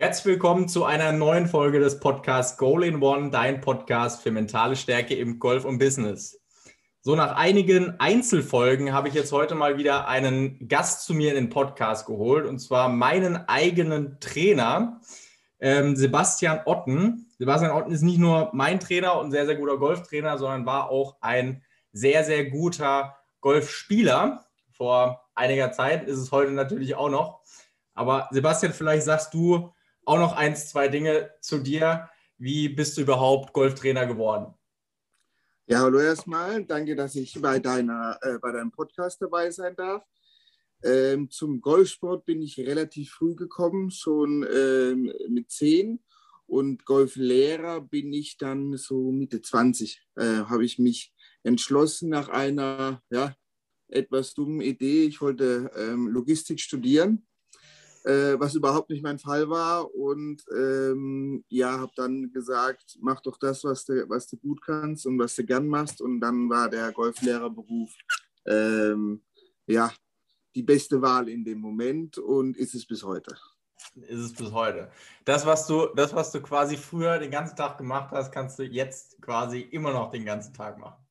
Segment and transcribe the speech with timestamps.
[0.00, 4.76] Herzlich willkommen zu einer neuen Folge des Podcasts Goal in One, dein Podcast für mentale
[4.76, 6.40] Stärke im Golf und Business.
[7.00, 11.34] So, nach einigen Einzelfolgen habe ich jetzt heute mal wieder einen Gast zu mir in
[11.34, 15.00] den Podcast geholt und zwar meinen eigenen Trainer,
[15.58, 17.32] ähm, Sebastian Otten.
[17.36, 21.16] Sebastian Otten ist nicht nur mein Trainer und sehr, sehr guter Golftrainer, sondern war auch
[21.22, 24.44] ein sehr, sehr guter Golfspieler.
[24.70, 27.40] Vor einiger Zeit ist es heute natürlich auch noch.
[27.94, 29.72] Aber Sebastian, vielleicht sagst du,
[30.08, 32.08] auch noch eins, zwei Dinge zu dir.
[32.38, 34.54] Wie bist du überhaupt Golftrainer geworden?
[35.66, 36.64] Ja, hallo erstmal.
[36.64, 40.02] Danke, dass ich bei, deiner, äh, bei deinem Podcast dabei sein darf.
[40.82, 46.02] Ähm, zum Golfsport bin ich relativ früh gekommen, schon ähm, mit zehn.
[46.46, 53.02] Und Golflehrer bin ich dann so Mitte 20, äh, habe ich mich entschlossen nach einer
[53.10, 53.34] ja,
[53.88, 55.04] etwas dummen Idee.
[55.04, 57.27] Ich wollte ähm, Logistik studieren
[58.08, 59.94] äh, was überhaupt nicht mein Fall war.
[59.94, 65.06] Und ähm, ja, habe dann gesagt, mach doch das, was du, was du gut kannst
[65.06, 66.00] und was du gern machst.
[66.00, 67.90] Und dann war der Golflehrerberuf
[68.46, 69.22] ähm,
[69.66, 69.92] ja
[70.54, 73.36] die beste Wahl in dem Moment und ist es bis heute.
[73.94, 74.90] Ist es bis heute.
[75.24, 78.64] Das, was du, das, was du quasi früher den ganzen Tag gemacht hast, kannst du
[78.64, 81.04] jetzt quasi immer noch den ganzen Tag machen.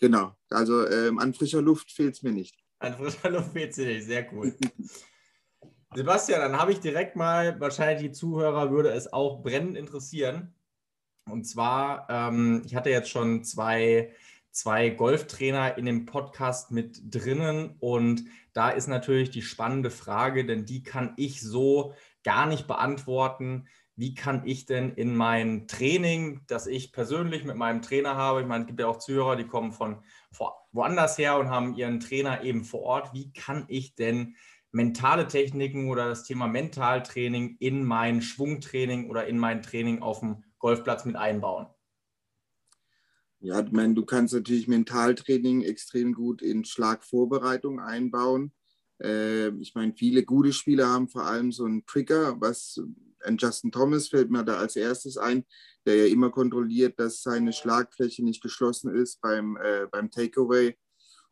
[0.00, 0.36] Genau.
[0.50, 2.56] Also ähm, an frischer Luft fehlt es mir nicht.
[2.78, 4.06] An frischer Luft fehlt es dir nicht.
[4.06, 4.54] Sehr cool.
[5.94, 10.54] Sebastian, dann habe ich direkt mal, wahrscheinlich die Zuhörer würde es auch brennend interessieren.
[11.30, 14.12] Und zwar, ähm, ich hatte jetzt schon zwei,
[14.50, 20.66] zwei Golftrainer in dem Podcast mit drinnen und da ist natürlich die spannende Frage, denn
[20.66, 23.66] die kann ich so gar nicht beantworten.
[23.96, 28.46] Wie kann ich denn in mein Training, das ich persönlich mit meinem Trainer habe, ich
[28.46, 30.02] meine, es gibt ja auch Zuhörer, die kommen von
[30.72, 34.36] woanders her und haben ihren Trainer eben vor Ort, wie kann ich denn
[34.70, 40.44] mentale Techniken oder das Thema Mentaltraining in mein Schwungtraining oder in mein Training auf dem
[40.58, 41.66] Golfplatz mit einbauen?
[43.40, 48.52] Ja, ich meine, du kannst natürlich Mentaltraining extrem gut in Schlagvorbereitung einbauen.
[49.00, 52.80] Äh, ich meine, viele gute Spieler haben vor allem so einen Trigger, was
[53.24, 55.44] ein Justin Thomas fällt mir da als erstes ein,
[55.86, 60.76] der ja immer kontrolliert, dass seine Schlagfläche nicht geschlossen ist beim, äh, beim Takeaway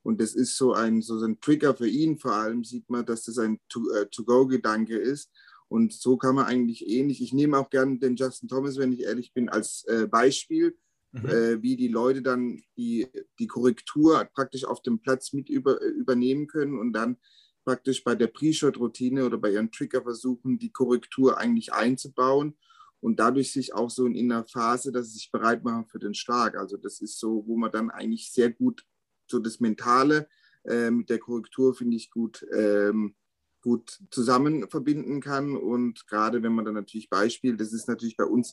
[0.06, 2.16] und das ist so ein, so ein Trigger für ihn.
[2.16, 5.32] Vor allem sieht man, dass das ein äh, To-Go-Gedanke ist.
[5.66, 7.20] Und so kann man eigentlich ähnlich.
[7.20, 10.78] Ich nehme auch gerne den Justin Thomas, wenn ich ehrlich bin, als äh, Beispiel,
[11.10, 11.26] mhm.
[11.26, 13.08] äh, wie die Leute dann die,
[13.40, 17.16] die Korrektur praktisch auf dem Platz mit über, übernehmen können und dann
[17.64, 22.56] praktisch bei der Pre-Shot-Routine oder bei ihren Trigger versuchen, die Korrektur eigentlich einzubauen
[23.00, 26.14] und dadurch sich auch so in einer Phase, dass sie sich bereit machen für den
[26.14, 26.56] Schlag.
[26.56, 28.84] Also das ist so, wo man dann eigentlich sehr gut
[29.30, 30.28] so das Mentale
[30.64, 33.14] äh, mit der Korrektur, finde ich, gut, ähm,
[33.60, 35.56] gut zusammen verbinden kann.
[35.56, 38.52] Und gerade wenn man dann natürlich Beispiel, das ist natürlich bei uns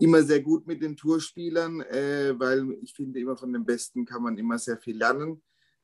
[0.00, 4.22] immer sehr gut mit den Tourspielern, äh, weil ich finde, immer von den Besten kann
[4.22, 5.42] man immer sehr viel lernen.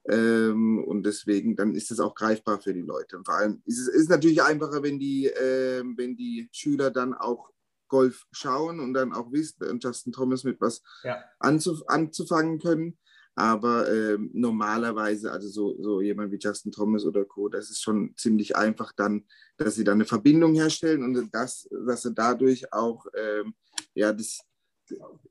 [0.08, 3.16] Ähm, und deswegen, dann ist es auch greifbar für die Leute.
[3.16, 7.14] Und vor allem ist es ist natürlich einfacher, wenn die, äh, wenn die Schüler dann
[7.14, 7.50] auch
[7.88, 11.22] Golf schauen und dann auch wissen, Justin Thomas mit was ja.
[11.38, 12.98] anzuf anzufangen können.
[13.34, 18.14] Aber äh, normalerweise, also so, so jemand wie Justin Thomas oder Co., das ist schon
[18.16, 19.24] ziemlich einfach dann,
[19.56, 23.54] dass sie dann eine Verbindung herstellen und das, dass sie dadurch auch ähm,
[23.94, 24.40] ja, das,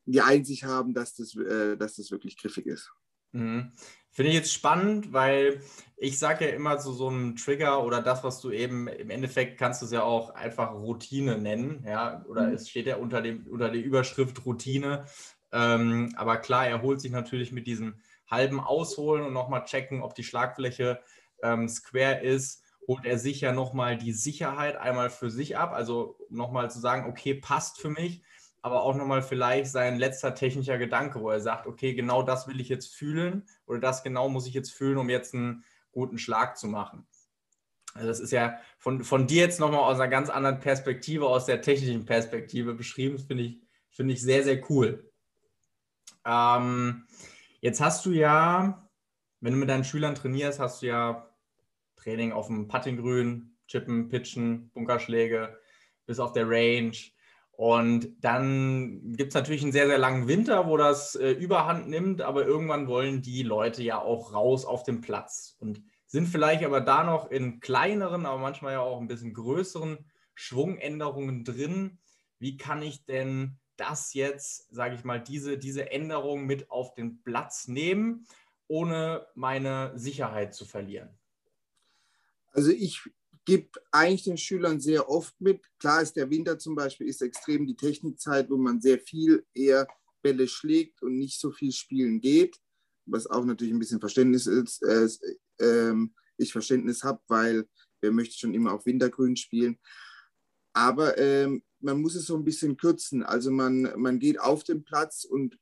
[0.06, 2.91] die Einsicht haben, dass das, äh, dass das wirklich griffig ist.
[3.34, 3.72] Mhm.
[4.13, 5.61] Finde ich jetzt spannend, weil
[5.95, 9.57] ich sage ja immer zu so einem Trigger oder das, was du eben im Endeffekt
[9.57, 12.56] kannst du es ja auch einfach Routine nennen, ja, oder mhm.
[12.56, 15.06] es steht ja unter, dem, unter der Überschrift Routine.
[15.51, 20.16] Ähm, aber klar, er holt sich natürlich mit diesem halben Ausholen und nochmal checken, ob
[20.16, 21.01] die Schlagfläche
[21.44, 25.72] ähm, square ist, holt er sich ja nochmal die Sicherheit einmal für sich ab.
[25.73, 28.23] Also nochmal zu sagen, okay, passt für mich,
[28.61, 32.59] aber auch nochmal vielleicht sein letzter technischer Gedanke, wo er sagt, okay, genau das will
[32.59, 36.57] ich jetzt fühlen oder das genau muss ich jetzt fühlen, um jetzt einen guten Schlag
[36.57, 37.06] zu machen.
[37.94, 41.45] Also das ist ja von, von dir jetzt nochmal aus einer ganz anderen Perspektive, aus
[41.45, 43.20] der technischen Perspektive beschrieben.
[43.20, 45.10] Finde ich, finde ich sehr, sehr cool.
[46.26, 47.06] Ähm,
[47.62, 48.90] jetzt hast du ja,
[49.40, 51.28] wenn du mit deinen Schülern trainierst, hast du ja
[51.96, 55.58] Training auf dem Puttinggrün, Chippen, Pitchen, Bunkerschläge,
[56.06, 56.97] bis auf der Range.
[57.52, 62.22] Und dann gibt es natürlich einen sehr, sehr langen Winter, wo das äh, überhand nimmt,
[62.22, 66.82] aber irgendwann wollen die Leute ja auch raus auf den Platz und sind vielleicht aber
[66.82, 70.00] da noch in kleineren, aber manchmal ja auch ein bisschen größeren
[70.34, 72.00] Schwungänderungen drin.
[72.40, 77.22] Wie kann ich denn das jetzt, sage ich mal, diese, diese Änderung mit auf den
[77.23, 78.28] Platz nehmen,
[78.68, 81.09] ohne meine Sicherheit zu verlieren?
[82.52, 83.02] Also ich
[83.46, 85.62] gebe eigentlich den Schülern sehr oft mit.
[85.79, 89.88] Klar ist der Winter zum Beispiel ist extrem die Technikzeit, wo man sehr viel eher
[90.22, 92.58] Bälle schlägt und nicht so viel spielen geht,
[93.06, 94.84] was auch natürlich ein bisschen Verständnis ist.
[94.84, 95.08] Äh,
[95.64, 95.96] äh,
[96.38, 97.68] ich Verständnis habe, weil
[98.02, 99.79] wer möchte schon immer auf Wintergrün spielen.
[100.73, 103.23] Aber ähm, man muss es so ein bisschen kürzen.
[103.23, 105.58] Also man, man geht auf den Platz und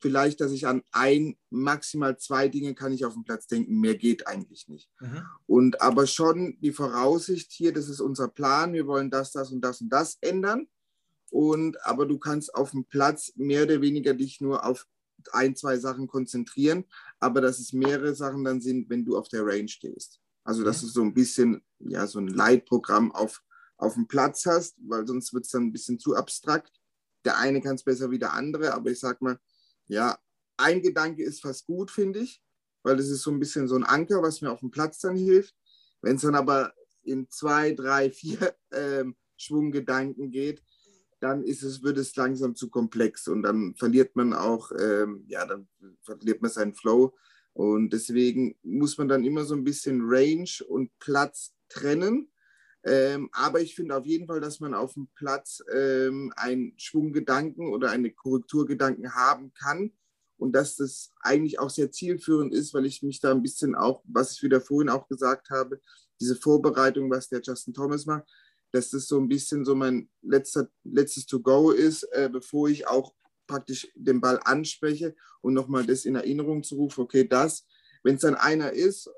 [0.00, 3.96] vielleicht, dass ich an ein, maximal zwei Dinge kann ich auf dem Platz denken, mehr
[3.96, 4.90] geht eigentlich nicht.
[5.00, 5.22] Mhm.
[5.46, 9.60] Und aber schon die Voraussicht hier, das ist unser Plan, wir wollen das, das und
[9.60, 10.68] das und das ändern.
[11.30, 14.86] Und aber du kannst auf dem Platz mehr oder weniger dich nur auf
[15.32, 16.84] ein, zwei Sachen konzentrieren,
[17.20, 20.18] aber dass es mehrere Sachen dann sind, wenn du auf der Range stehst.
[20.44, 20.66] Also mhm.
[20.66, 23.42] du so ein bisschen, ja, so ein Leitprogramm auf,
[23.80, 26.72] auf dem Platz hast, weil sonst wird es dann ein bisschen zu abstrakt.
[27.24, 29.38] Der eine kann es besser wie der andere, aber ich sag mal,
[29.86, 30.18] ja,
[30.56, 32.42] ein Gedanke ist fast gut, finde ich,
[32.82, 35.16] weil es ist so ein bisschen so ein Anker, was mir auf dem Platz dann
[35.16, 35.54] hilft.
[36.02, 36.72] Wenn es dann aber
[37.02, 40.62] in zwei, drei, vier ähm, Schwunggedanken geht,
[41.20, 45.44] dann ist es, wird es langsam zu komplex und dann verliert man auch, ähm, ja,
[45.46, 45.68] dann
[46.02, 47.14] verliert man seinen Flow.
[47.52, 52.30] Und deswegen muss man dann immer so ein bisschen Range und Platz trennen.
[52.84, 57.68] Ähm, aber ich finde auf jeden Fall, dass man auf dem Platz ähm, einen Schwunggedanken
[57.72, 59.92] oder eine Korrekturgedanken haben kann
[60.38, 64.02] und dass das eigentlich auch sehr zielführend ist, weil ich mich da ein bisschen auch,
[64.06, 65.80] was ich wieder vorhin auch gesagt habe,
[66.20, 68.24] diese Vorbereitung, was der Justin Thomas macht,
[68.72, 73.14] dass das so ein bisschen so mein letzter, letztes To-Go ist, äh, bevor ich auch
[73.46, 77.66] praktisch den Ball anspreche und nochmal das in Erinnerung zu rufen, okay, das,
[78.02, 79.10] wenn es dann einer ist,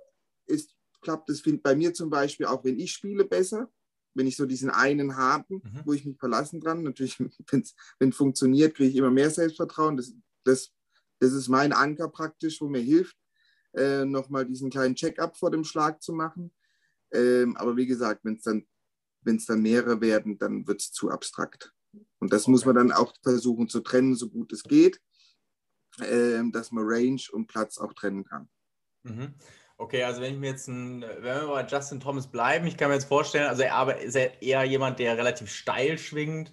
[0.46, 3.70] ist klappt es bei mir zum Beispiel auch, wenn ich spiele, besser.
[4.14, 5.82] Wenn ich so diesen einen habe, mhm.
[5.84, 6.82] wo ich mich verlassen dran.
[6.82, 7.18] Natürlich,
[7.50, 7.62] wenn
[8.10, 9.96] es funktioniert, kriege ich immer mehr Selbstvertrauen.
[9.96, 10.14] Das,
[10.44, 10.72] das,
[11.18, 13.16] das ist mein Anker praktisch, wo mir hilft,
[13.74, 16.52] äh, nochmal diesen kleinen Check-up vor dem Schlag zu machen.
[17.12, 18.66] Ähm, aber wie gesagt, wenn es dann,
[19.24, 21.72] dann mehrere werden, dann wird es zu abstrakt.
[22.18, 22.50] Und das okay.
[22.52, 25.00] muss man dann auch versuchen zu trennen, so gut es geht,
[25.98, 28.48] äh, dass man Range und Platz auch trennen kann.
[29.04, 29.34] Mhm.
[29.82, 32.86] Okay, also wenn ich mir jetzt ein, wenn wir bei Justin Thomas bleiben, ich kann
[32.86, 36.52] mir jetzt vorstellen, also er ist eher jemand, der relativ steil schwingt,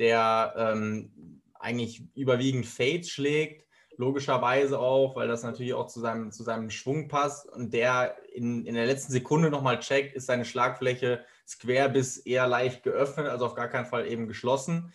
[0.00, 3.64] der ähm, eigentlich überwiegend Fades schlägt,
[3.96, 8.66] logischerweise auch, weil das natürlich auch zu seinem, zu seinem Schwung passt und der in,
[8.66, 13.46] in der letzten Sekunde nochmal checkt, ist seine Schlagfläche square bis eher leicht geöffnet, also
[13.46, 14.92] auf gar keinen Fall eben geschlossen.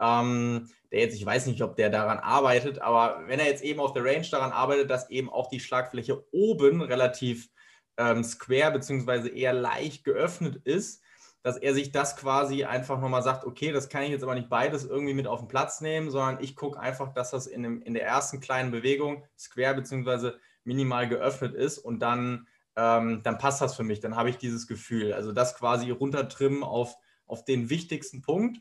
[0.00, 3.80] Ähm, der jetzt, ich weiß nicht, ob der daran arbeitet, aber wenn er jetzt eben
[3.80, 7.48] auf der Range daran arbeitet, dass eben auch die Schlagfläche oben relativ
[7.96, 9.28] ähm, square bzw.
[9.28, 11.02] eher leicht geöffnet ist,
[11.42, 14.48] dass er sich das quasi einfach nochmal sagt, okay, das kann ich jetzt aber nicht
[14.48, 17.82] beides irgendwie mit auf den Platz nehmen, sondern ich gucke einfach, dass das in, dem,
[17.82, 20.32] in der ersten kleinen Bewegung square bzw.
[20.64, 24.66] minimal geöffnet ist und dann, ähm, dann passt das für mich, dann habe ich dieses
[24.66, 25.12] Gefühl.
[25.12, 26.96] Also das quasi runtertrimmen auf,
[27.26, 28.60] auf den wichtigsten Punkt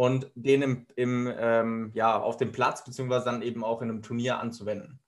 [0.00, 4.00] und den im, im ähm, ja, auf dem Platz beziehungsweise dann eben auch in einem
[4.00, 4.98] Turnier anzuwenden.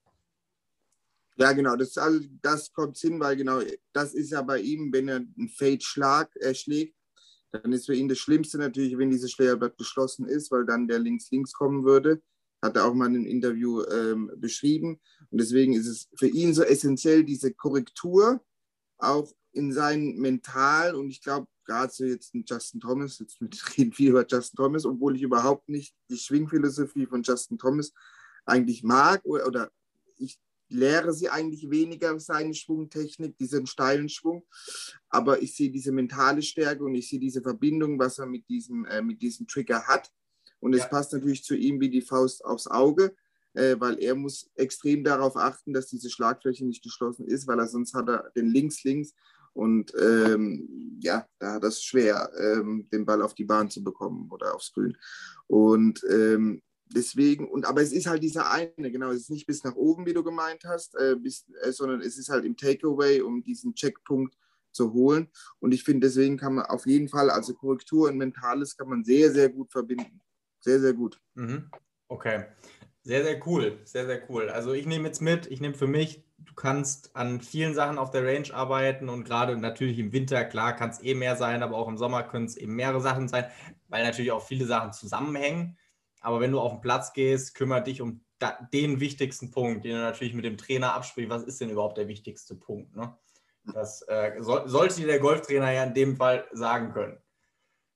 [1.37, 3.61] Ja, genau, das, also, das kommt hin, weil genau
[3.95, 6.95] das ist ja bei ihm, wenn er einen Fade-Schlag äh, schlägt,
[7.53, 10.99] dann ist für ihn das Schlimmste natürlich, wenn dieses Schlägerblatt geschlossen ist, weil dann der
[10.99, 12.21] links-links kommen würde.
[12.61, 15.01] Hat er auch mal in einem Interview ähm, beschrieben.
[15.31, 18.45] Und deswegen ist es für ihn so essentiell, diese Korrektur
[18.99, 20.95] auch in seinem Mental.
[20.95, 23.41] Und ich glaube, gerade so jetzt ein Justin Thomas, jetzt
[23.79, 27.93] reden viel über Justin Thomas, obwohl ich überhaupt nicht die Schwingphilosophie von Justin Thomas
[28.45, 29.71] eigentlich mag oder, oder
[30.17, 34.45] ich lehre sie eigentlich weniger seine Schwungtechnik, diesen steilen Schwung,
[35.09, 38.85] aber ich sehe diese mentale Stärke und ich sehe diese Verbindung, was er mit diesem,
[38.87, 40.11] äh, mit diesem Trigger hat
[40.61, 40.89] und es ja.
[40.89, 43.15] passt natürlich zu ihm wie die Faust aufs Auge,
[43.55, 47.69] äh, weil er muss extrem darauf achten, dass diese Schlagfläche nicht geschlossen ist, weil er
[47.69, 49.15] sonst hat er den links-links
[49.55, 54.31] und ähm, ja, da hat es schwer, ähm, den Ball auf die Bahn zu bekommen
[54.31, 54.97] oder aufs Grün.
[55.47, 59.65] Und ähm, deswegen, und aber es ist halt dieser eine, genau, es ist nicht bis
[59.65, 63.21] nach oben, wie du gemeint hast, äh, bis, äh, sondern es ist halt im Takeaway,
[63.21, 64.37] um diesen Checkpunkt
[64.71, 65.29] zu holen.
[65.61, 69.05] Und ich finde, deswegen kann man auf jeden Fall, also Korrektur und Mentales kann man
[69.05, 70.21] sehr, sehr gut verbinden.
[70.61, 71.21] Sehr, sehr gut.
[71.35, 71.71] Mhm.
[72.09, 72.47] Okay.
[73.03, 73.81] Sehr, sehr cool.
[73.85, 74.49] Sehr, sehr cool.
[74.49, 78.11] Also ich nehme jetzt mit, ich nehme für mich du kannst an vielen Sachen auf
[78.11, 81.77] der Range arbeiten und gerade natürlich im Winter, klar, kann es eh mehr sein, aber
[81.77, 83.47] auch im Sommer können es eben mehrere Sachen sein,
[83.89, 85.79] weil natürlich auch viele Sachen zusammenhängen.
[86.21, 88.25] Aber wenn du auf den Platz gehst, kümmere dich um
[88.73, 91.31] den wichtigsten Punkt, den du natürlich mit dem Trainer absprichst.
[91.31, 92.95] Was ist denn überhaupt der wichtigste Punkt?
[92.97, 93.17] Ne?
[93.73, 97.19] Das äh, so, sollte dir der Golftrainer ja in dem Fall sagen können.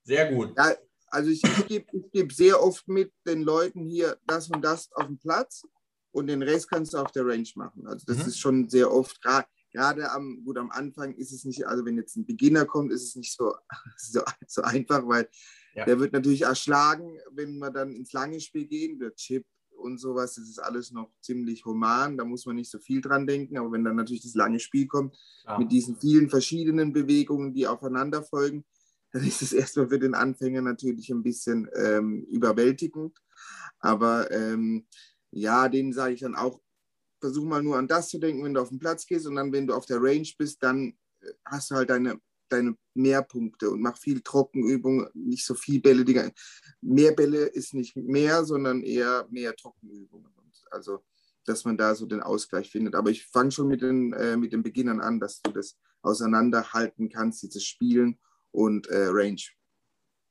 [0.04, 0.56] Sehr gut.
[0.56, 0.72] Ja,
[1.16, 5.06] also ich, ich gebe geb sehr oft mit den Leuten hier das und das auf
[5.06, 5.62] dem Platz
[6.10, 7.86] und den Rest kannst du auf der Range machen.
[7.86, 8.24] Also das mhm.
[8.26, 12.16] ist schon sehr oft, gerade am, gut, am Anfang ist es nicht, also wenn jetzt
[12.16, 13.54] ein Beginner kommt, ist es nicht so,
[13.96, 15.26] so, so einfach, weil
[15.74, 15.86] ja.
[15.86, 20.34] der wird natürlich erschlagen, wenn wir dann ins lange Spiel gehen, der Chip und sowas,
[20.34, 23.72] das ist alles noch ziemlich human, da muss man nicht so viel dran denken, aber
[23.72, 25.58] wenn dann natürlich das lange Spiel kommt, ja.
[25.58, 28.66] mit diesen vielen verschiedenen Bewegungen, die aufeinander folgen,
[29.16, 33.16] dann ist es erstmal für den Anfänger natürlich ein bisschen ähm, überwältigend.
[33.78, 34.86] Aber ähm,
[35.30, 36.60] ja, denen sage ich dann auch,
[37.18, 39.50] versuch mal nur an das zu denken, wenn du auf den Platz gehst und dann,
[39.54, 42.20] wenn du auf der Range bist, dann äh, hast du halt deine,
[42.50, 46.04] deine Mehrpunkte und mach viel Trockenübung, nicht so viel Bälle.
[46.04, 46.20] Die,
[46.82, 50.30] mehr Bälle ist nicht mehr, sondern eher mehr Trockenübungen.
[50.70, 51.06] Also,
[51.46, 52.94] dass man da so den Ausgleich findet.
[52.94, 57.08] Aber ich fange schon mit den, äh, mit den Beginnern an, dass du das auseinanderhalten
[57.08, 58.18] kannst, dieses Spielen
[58.56, 59.42] und äh, Range.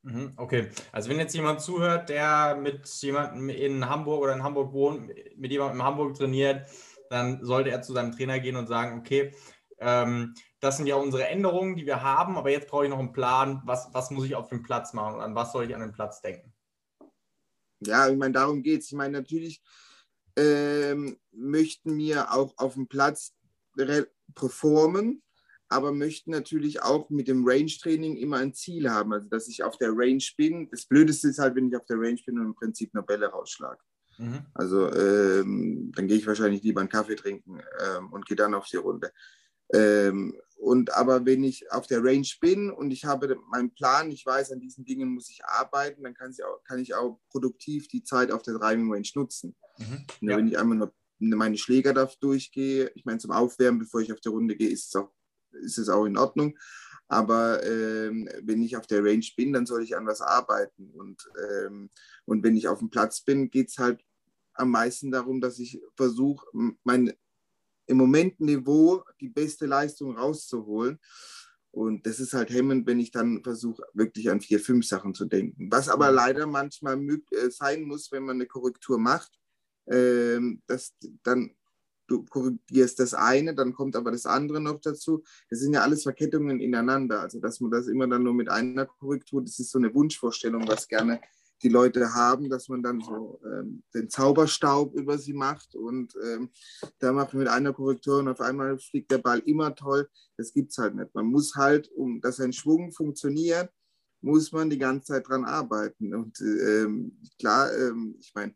[0.03, 4.73] Mhm, okay, also wenn jetzt jemand zuhört, der mit jemandem in Hamburg oder in Hamburg
[4.73, 6.69] wohnt, mit jemandem in Hamburg trainiert,
[7.09, 9.33] dann sollte er zu seinem Trainer gehen und sagen, okay,
[9.79, 13.13] ähm, das sind ja unsere Änderungen, die wir haben, aber jetzt brauche ich noch einen
[13.13, 15.81] Plan, was, was muss ich auf dem Platz machen und an was soll ich an
[15.81, 16.53] den Platz denken?
[17.79, 18.87] Ja, ich meine, darum geht es.
[18.87, 19.61] Ich meine, natürlich
[20.35, 23.35] ähm, möchten wir auch auf dem Platz
[24.33, 25.21] performen,
[25.69, 29.77] aber möchten natürlich auch mit dem Range-Training immer ein Ziel haben, also dass ich auf
[29.77, 30.69] der Range bin.
[30.69, 33.27] Das Blödeste ist halt, wenn ich auf der Range bin und im Prinzip eine Bälle
[33.27, 33.79] rausschlage.
[34.17, 34.45] Mhm.
[34.53, 38.67] Also ähm, dann gehe ich wahrscheinlich lieber einen Kaffee trinken ähm, und gehe dann auf
[38.67, 39.11] die Runde.
[39.73, 44.25] Ähm, und aber wenn ich auf der Range bin und ich habe meinen Plan, ich
[44.25, 47.87] weiß, an diesen Dingen muss ich arbeiten, dann kann ich auch, kann ich auch produktiv
[47.87, 49.55] die Zeit auf der Driving Range nutzen.
[49.77, 50.05] Mhm.
[50.21, 50.37] Ja.
[50.37, 54.29] Wenn ich einmal nur meine Schläger durchgehe, ich meine zum Aufwärmen, bevor ich auf die
[54.29, 55.11] Runde gehe, ist es auch
[55.61, 56.57] ist es auch in Ordnung.
[57.07, 60.91] Aber ähm, wenn ich auf der Range bin, dann soll ich an was arbeiten.
[60.91, 61.89] Und, ähm,
[62.25, 64.03] und wenn ich auf dem Platz bin, geht es halt
[64.53, 66.47] am meisten darum, dass ich versuche,
[66.83, 67.13] mein
[67.87, 70.99] im Moment Niveau die beste Leistung rauszuholen.
[71.71, 75.25] Und das ist halt hemmend, wenn ich dann versuche, wirklich an vier, fünf Sachen zu
[75.25, 75.69] denken.
[75.69, 76.15] Was aber mhm.
[76.15, 79.37] leider manchmal äh, sein muss, wenn man eine Korrektur macht,
[79.87, 81.53] ähm, dass dann
[82.07, 85.23] du korrigierst das eine, dann kommt aber das andere noch dazu.
[85.49, 87.21] Das sind ja alles Verkettungen ineinander.
[87.21, 90.67] Also, dass man das immer dann nur mit einer Korrektur, das ist so eine Wunschvorstellung,
[90.67, 91.19] was gerne
[91.63, 96.49] die Leute haben, dass man dann so ähm, den Zauberstaub über sie macht und ähm,
[96.99, 100.09] da macht man mit einer Korrektur und auf einmal fliegt der Ball immer toll.
[100.37, 101.15] Das gibt es halt nicht.
[101.15, 103.71] Man muss halt, um dass ein Schwung funktioniert,
[104.21, 106.13] muss man die ganze Zeit dran arbeiten.
[106.13, 108.53] Und ähm, klar, ähm, ich meine,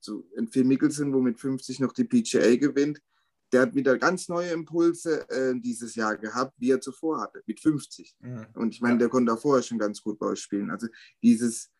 [0.00, 3.00] so ein Phil Mickelson, wo mit 50 noch die PGA gewinnt,
[3.52, 7.60] der hat wieder ganz neue Impulse äh, dieses Jahr gehabt, wie er zuvor hatte, mit
[7.60, 8.16] 50.
[8.20, 8.46] Mhm.
[8.54, 10.70] Und ich meine, der konnte auch vorher schon ganz gut Golf spielen.
[10.70, 10.86] Also
[11.22, 11.70] dieses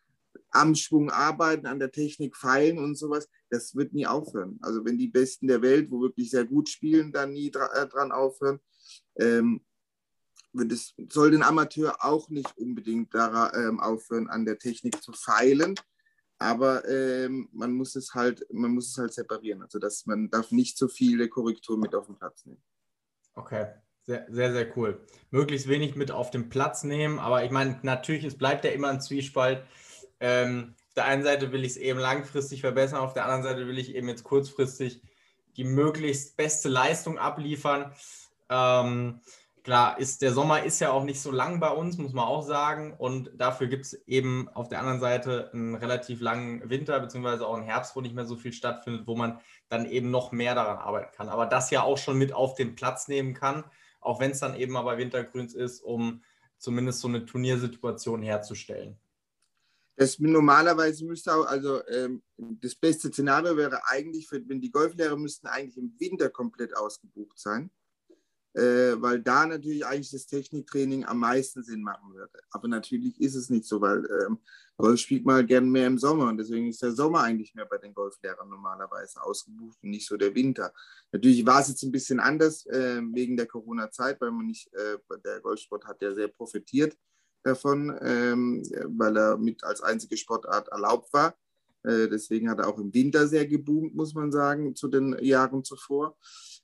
[0.51, 4.59] am Schwung arbeiten, an der Technik feilen und sowas, das wird nie aufhören.
[4.61, 7.87] Also wenn die Besten der Welt, wo wirklich sehr gut spielen, dann nie dra äh,
[7.87, 8.59] dran aufhören,
[9.15, 9.61] ähm,
[10.69, 15.75] es, soll den Amateur auch nicht unbedingt daran ähm, aufhören, an der Technik zu feilen,
[16.41, 19.61] aber ähm, man muss es halt, man muss es halt separieren.
[19.61, 22.63] Also dass man darf nicht so viele Korrekturen mit auf den Platz nehmen.
[23.35, 23.67] Okay,
[24.01, 25.05] sehr, sehr, sehr cool.
[25.29, 28.89] Möglichst wenig mit auf den Platz nehmen, aber ich meine, natürlich, es bleibt ja immer
[28.89, 29.63] ein Zwiespalt.
[30.19, 33.67] Ähm, auf der einen Seite will ich es eben langfristig verbessern, auf der anderen Seite
[33.67, 35.01] will ich eben jetzt kurzfristig
[35.57, 37.93] die möglichst beste Leistung abliefern.
[38.49, 39.21] Ähm,
[39.63, 42.41] klar, ist, der Sommer ist ja auch nicht so lang bei uns, muss man auch
[42.41, 42.93] sagen.
[42.97, 47.55] Und dafür gibt es eben auf der anderen Seite einen relativ langen Winter, beziehungsweise auch
[47.55, 49.39] einen Herbst, wo nicht mehr so viel stattfindet, wo man
[49.69, 51.29] dann eben noch mehr daran arbeiten kann.
[51.29, 53.63] Aber das ja auch schon mit auf den Platz nehmen kann,
[53.99, 56.23] auch wenn es dann eben aber Wintergrüns ist, um
[56.57, 58.97] zumindest so eine Turniersituation herzustellen.
[59.95, 65.17] Das normalerweise müsste auch, also ähm, das beste Szenario wäre eigentlich, für, wenn die Golflehrer
[65.17, 67.69] müssten eigentlich im Winter komplett ausgebucht sein
[68.53, 72.39] äh, weil da natürlich eigentlich das Techniktraining am meisten Sinn machen würde.
[72.51, 74.39] Aber natürlich ist es nicht so, weil ähm,
[74.77, 77.77] Golf spielt mal gern mehr im Sommer und deswegen ist der Sommer eigentlich mehr bei
[77.77, 80.73] den Golflehrern normalerweise ausgebucht und nicht so der Winter.
[81.11, 84.97] Natürlich war es jetzt ein bisschen anders äh, wegen der Corona-Zeit, weil man nicht, äh,
[85.23, 86.97] der Golfsport hat ja sehr profitiert
[87.43, 88.63] davon, ähm,
[88.97, 91.35] weil er mit als einzige Sportart erlaubt war.
[91.83, 95.63] Äh, deswegen hat er auch im Winter sehr geboomt, muss man sagen, zu den Jahren
[95.63, 96.17] zuvor.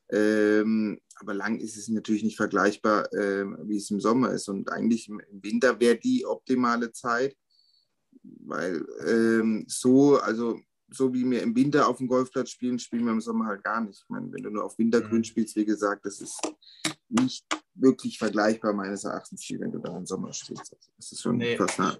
[0.10, 4.48] Ähm, aber lang ist es natürlich nicht vergleichbar, äh, wie es im Sommer ist.
[4.48, 7.36] Und eigentlich im, Winter wäre die optimale Zeit,
[8.24, 10.60] weil ähm, so, also
[10.90, 13.82] so wie wir im Winter auf dem Golfplatz spielen, spielen wir im Sommer halt gar
[13.82, 14.02] nicht.
[14.04, 15.24] Ich meine, wenn du nur auf Wintergrün mhm.
[15.24, 16.40] spielst, wie gesagt, das ist
[17.10, 20.74] nicht wirklich vergleichbar meines Erachtens, wenn du da im Sommer spielst.
[20.74, 22.00] Also das ist schon nee, fast eine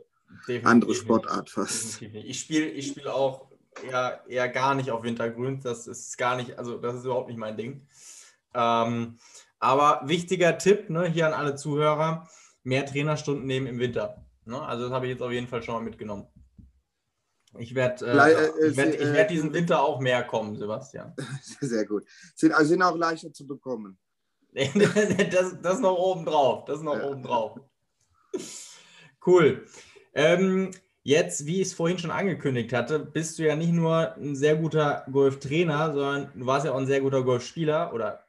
[0.64, 2.02] andere Sportart fast.
[2.02, 3.50] Ich spiele ich spiel auch
[3.84, 5.62] eher, eher gar nicht auf Wintergrün.
[5.62, 7.88] Das ist gar nicht, also das ist überhaupt nicht mein Ding.
[8.54, 9.18] Ähm,
[9.60, 12.28] Aber wichtiger Tipp ne, hier an alle Zuhörer:
[12.64, 14.26] mehr Trainerstunden nehmen im Winter.
[14.46, 14.62] Ne?
[14.62, 16.28] Also, das habe ich jetzt auf jeden Fall schon mal mitgenommen.
[17.60, 21.14] Ich werde äh, äh, werd, äh, werd diesen Winter auch mehr kommen, Sebastian.
[21.62, 22.06] Sehr gut.
[22.36, 23.98] Sind, also sind auch leichter zu bekommen.
[24.54, 26.66] das, das noch oben drauf.
[26.66, 27.08] Das noch ja.
[27.08, 27.60] oben drauf.
[29.26, 29.66] Cool.
[30.14, 30.72] Ähm,
[31.08, 34.58] jetzt, wie ich es vorhin schon angekündigt hatte, bist du ja nicht nur ein sehr
[34.58, 38.26] guter Golftrainer, sondern du warst ja auch ein sehr guter Golfspieler oder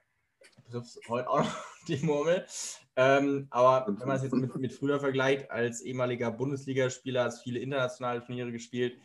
[0.71, 1.57] triffst heute auch noch
[1.89, 2.47] die Murmel.
[2.95, 7.59] Ähm, aber wenn man es jetzt mit, mit früher vergleicht, als ehemaliger Bundesligaspieler, hast viele
[7.59, 8.97] internationale Turniere gespielt,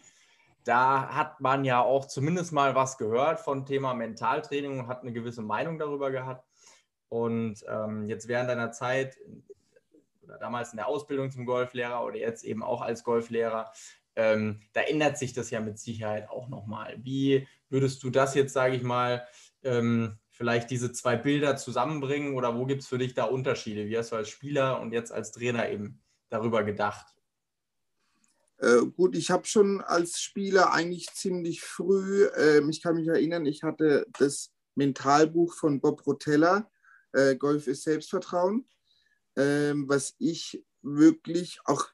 [0.65, 5.13] da hat man ja auch zumindest mal was gehört von Thema Mentaltraining und hat eine
[5.13, 6.48] gewisse Meinung darüber gehabt.
[7.10, 9.18] Und ähm, jetzt während deiner Zeit
[10.24, 13.72] oder damals in der Ausbildung zum Golflehrer oder jetzt eben auch als Golflehrer,
[14.15, 16.98] ähm, da ändert sich das ja mit Sicherheit auch nochmal.
[17.01, 19.27] Wie würdest du das jetzt, sage ich mal,
[19.63, 23.88] ähm, vielleicht diese zwei Bilder zusammenbringen oder wo gibt es für dich da Unterschiede?
[23.88, 27.08] Wie hast du als Spieler und jetzt als Trainer eben darüber gedacht?
[28.58, 33.46] Äh, gut, ich habe schon als Spieler eigentlich ziemlich früh, äh, ich kann mich erinnern,
[33.46, 36.70] ich hatte das Mentalbuch von Bob Rotella,
[37.13, 38.65] äh, Golf ist Selbstvertrauen,
[39.36, 41.88] ähm, was ich wirklich auch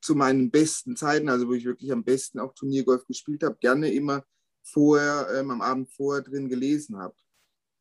[0.00, 3.92] zu meinen besten Zeiten, also wo ich wirklich am besten auch Turniergolf gespielt habe, gerne
[3.92, 4.24] immer
[4.62, 7.14] vorher, ähm, am Abend vorher drin gelesen habe.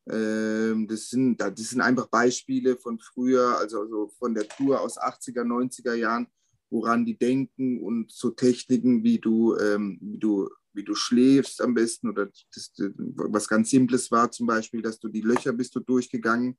[0.10, 5.00] Ähm, das, sind, das sind einfach Beispiele von früher, also, also von der Tour aus
[5.00, 6.28] 80er, 90er Jahren,
[6.70, 11.74] woran die denken und so Techniken, wie du, ähm, wie du, wie du schläfst am
[11.74, 15.80] besten oder das, was ganz Simples war zum Beispiel, dass du die Löcher bist du
[15.80, 16.58] durchgegangen,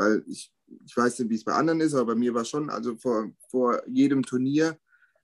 [0.00, 0.52] weil ich,
[0.84, 3.30] ich weiß nicht, wie es bei anderen ist, aber bei mir war schon, also vor,
[3.50, 4.78] vor jedem Turnier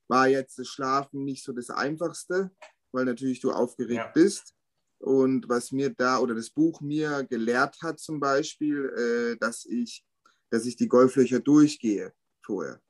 [0.09, 2.50] war jetzt das Schlafen nicht so das Einfachste,
[2.92, 4.11] weil natürlich du aufgeregt ja.
[4.12, 4.54] bist.
[4.99, 10.04] Und was mir da oder das Buch mir gelehrt hat zum Beispiel, äh, dass, ich,
[10.50, 12.80] dass ich die Golflöcher durchgehe vorher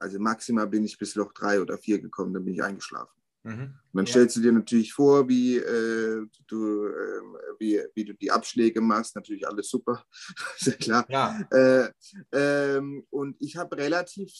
[0.00, 3.12] also maximal bin ich bis Loch 3 oder 4 gekommen, dann bin ich eingeschlafen.
[3.44, 3.74] Mhm.
[3.92, 4.10] Dann ja.
[4.10, 7.20] stellst du dir natürlich vor, wie, äh, du, äh,
[7.58, 9.14] wie, wie du die Abschläge machst.
[9.14, 10.04] Natürlich alles super,
[10.58, 11.06] sehr klar.
[11.10, 11.40] Ja.
[11.50, 11.90] Äh,
[12.32, 14.32] ähm, und ich habe relativ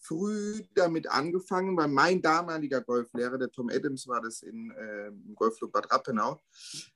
[0.00, 5.34] früh damit angefangen, weil mein damaliger Golflehrer, der Tom Adams, war das in, äh, im
[5.34, 6.40] Golfclub Bad Rappenau,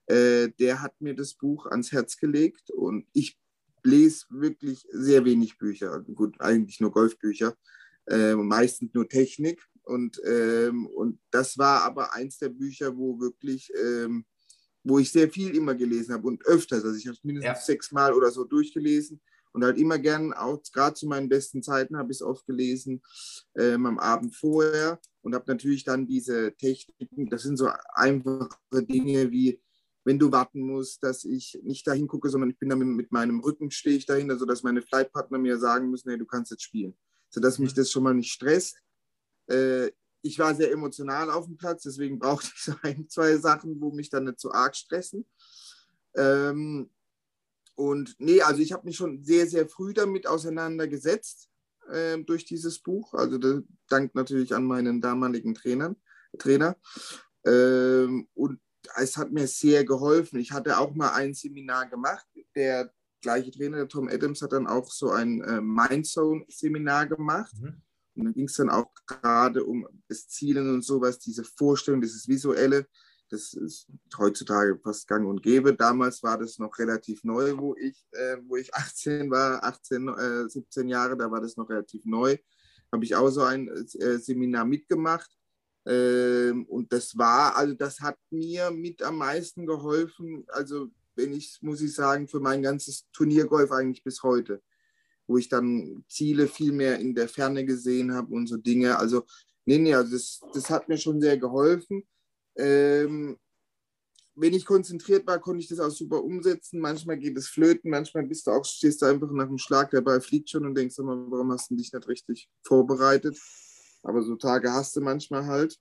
[0.07, 3.37] äh, der hat mir das Buch ans Herz gelegt und ich
[3.83, 6.01] lese wirklich sehr wenig Bücher.
[6.03, 7.55] Gut, eigentlich nur Golfbücher
[8.09, 9.63] äh, meistens nur Technik.
[9.89, 14.27] Und, ähm, und das war aber eins der Bücher, wo wirklich, ähm,
[14.85, 16.85] wo ich sehr viel immer gelesen habe und öfters.
[16.85, 17.65] Also ich habe es mindestens ja.
[17.65, 19.21] sechsmal oder so durchgelesen
[19.53, 23.03] und halt immer gern, auch gerade zu meinen besten Zeiten habe ich es oft gelesen,
[23.57, 29.31] ähm, am Abend vorher und habe natürlich dann diese Techniken, das sind so einfache Dinge
[29.31, 29.61] wie,
[30.05, 33.41] wenn du warten musst, dass ich nicht dahin gucke, sondern ich bin dann mit, meinem
[33.41, 36.95] Rücken stehe ich dahinter, sodass meine Flightpartner mir sagen müssen, hey, du kannst jetzt spielen
[37.31, 37.77] sodass mich mhm.
[37.77, 38.79] das schon mal nicht stresst.
[39.49, 39.91] Äh,
[40.23, 43.93] ich war sehr emotional auf dem Platz, deswegen brauchte ich so ein, zwei Sachen, wo
[43.93, 45.27] mich dann nicht so arg stressen.
[46.17, 46.91] Ähm,
[47.75, 51.49] und nee, also ich habe mich schon sehr, sehr früh damit auseinandergesetzt
[51.89, 53.15] äh, durch dieses Buch.
[53.15, 55.97] Also das, dank natürlich an meinen damaligen Trainern,
[56.39, 56.77] Trainer.
[57.47, 58.61] Ähm, und
[58.97, 60.41] es hat mir sehr geholfen.
[60.41, 62.27] Ich hatte auch mal ein Seminar gemacht.
[62.57, 67.55] Der gleiche Trainer, der Tom Adams, hat dann auch so ein äh, Mindzone-Seminar gemacht.
[67.61, 67.83] Mhm.
[68.19, 72.27] Und dann ging es dann auch gerade um das Zielen und sowas, diese Vorstellung, dieses
[72.27, 72.87] Visuelle.
[73.31, 75.75] Das ist heutzutage fast gang und gäbe.
[75.75, 80.49] Damals war das noch relativ neu, wo ich, äh, wo ich 18 war, 18, äh,
[80.49, 82.37] 17 Jahre, da war das noch relativ neu.
[82.91, 85.31] Habe ich auch so ein äh, Seminar mitgemacht.
[85.87, 90.45] Ähm, und das war, also das hat mir mit am meisten geholfen.
[90.49, 94.63] Also wenn ich, muss ich sagen, für mein ganzes Turniergolf eigentlich bis heute,
[95.29, 98.99] wo ich dann Ziele viel mehr in der Ferne gesehen habe und so Dinge.
[98.99, 99.25] Also,
[99.67, 102.03] nee, nee, also das, das hat mir schon sehr geholfen.
[102.57, 103.37] Ähm,
[104.35, 106.81] wenn ich konzentriert war, konnte ich das auch super umsetzen.
[106.81, 110.01] Manchmal geht es flöten, manchmal bist du auch, stehst du einfach nach dem Schlag, der
[110.01, 113.39] Ball fliegt schon und denkst immer, warum hast du dich nicht richtig vorbereitet?
[114.03, 115.77] Aber so Tage hast du manchmal halt.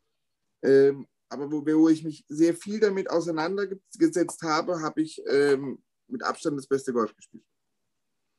[0.63, 6.23] Ähm, aber wo, wo ich mich sehr viel damit auseinandergesetzt habe, habe ich ähm, mit
[6.23, 7.43] Abstand das beste Golf gespielt.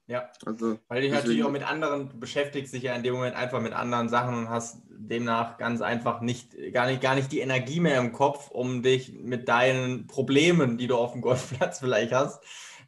[0.08, 3.36] Ja, also, weil du dich natürlich auch mit anderen beschäftigst, dich ja in dem Moment
[3.36, 7.40] einfach mit anderen Sachen und hast demnach ganz einfach nicht gar, nicht, gar nicht die
[7.40, 12.12] Energie mehr im Kopf, um dich mit deinen Problemen, die du auf dem Golfplatz vielleicht
[12.12, 12.42] hast,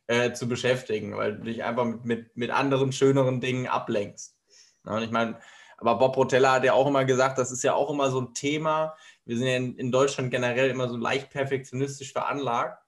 [0.07, 4.35] äh, zu beschäftigen, weil du dich einfach mit, mit, mit anderen, schöneren Dingen ablenkst.
[4.87, 5.39] Ja, und ich meine,
[5.77, 8.33] aber Bob Rotella hat ja auch immer gesagt, das ist ja auch immer so ein
[8.33, 12.83] Thema, wir sind ja in, in Deutschland generell immer so leicht perfektionistisch veranlagt.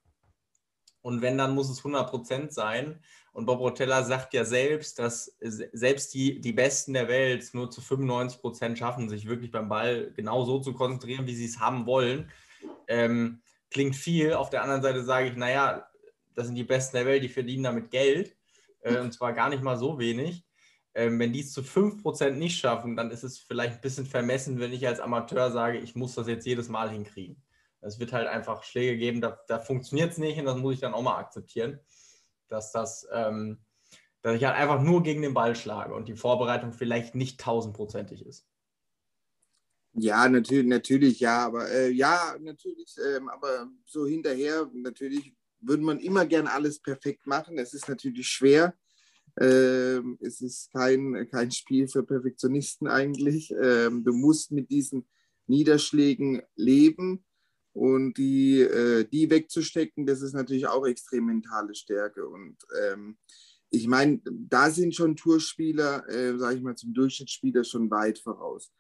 [1.03, 3.03] Und wenn, dann muss es 100% sein.
[3.33, 7.81] Und Bob Rotella sagt ja selbst, dass selbst die, die Besten der Welt nur zu
[7.81, 11.87] 95 Prozent schaffen, sich wirklich beim Ball genau so zu konzentrieren, wie sie es haben
[11.87, 12.31] wollen.
[12.89, 13.41] Ähm,
[13.71, 14.35] klingt viel.
[14.35, 15.89] Auf der anderen Seite sage ich, naja,
[16.35, 18.37] das sind die Besten der Welt, die verdienen damit Geld.
[18.83, 20.45] Äh, und zwar gar nicht mal so wenig.
[20.95, 24.61] Ähm, wenn die es zu 5% nicht schaffen, dann ist es vielleicht ein bisschen vermessen,
[24.61, 27.43] wenn ich als Amateur sage, ich muss das jetzt jedes Mal hinkriegen.
[27.81, 30.81] Es wird halt einfach Schläge geben, da, da funktioniert es nicht und das muss ich
[30.81, 31.81] dann auch mal akzeptieren,
[32.53, 33.59] dass das, ähm,
[34.23, 38.25] dass ich halt einfach nur gegen den Ball schlage und die Vorbereitung vielleicht nicht tausendprozentig
[38.25, 38.47] ist.
[39.95, 45.99] Ja, natürlich, natürlich, ja, aber äh, ja, natürlich, ähm, aber so hinterher, natürlich würde man
[45.99, 47.59] immer gern alles perfekt machen.
[47.59, 48.75] Es ist natürlich schwer.
[49.41, 53.51] Ähm, es ist kein, kein Spiel für Perfektionisten eigentlich.
[53.63, 55.07] Ähm, du musst mit diesen
[55.47, 57.25] Niederschlägen leben
[57.73, 62.27] und die, äh, die wegzustecken, das ist natürlich auch extrem mentale Stärke.
[62.27, 63.17] Und ähm,
[63.71, 68.71] ich meine, da sind schon Tourspieler, äh, sage ich mal, zum Durchschnittsspieler schon weit voraus.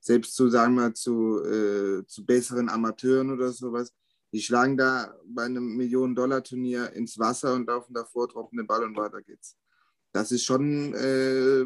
[0.00, 3.94] Selbst zu, sagen wir, zu, äh, zu besseren Amateuren oder sowas,
[4.32, 8.96] die schlagen da bei einem Millionen-Dollar-Turnier ins Wasser und laufen davor, droppen den Ball und
[8.96, 9.56] weiter geht's.
[10.12, 11.62] Das ist schon, äh,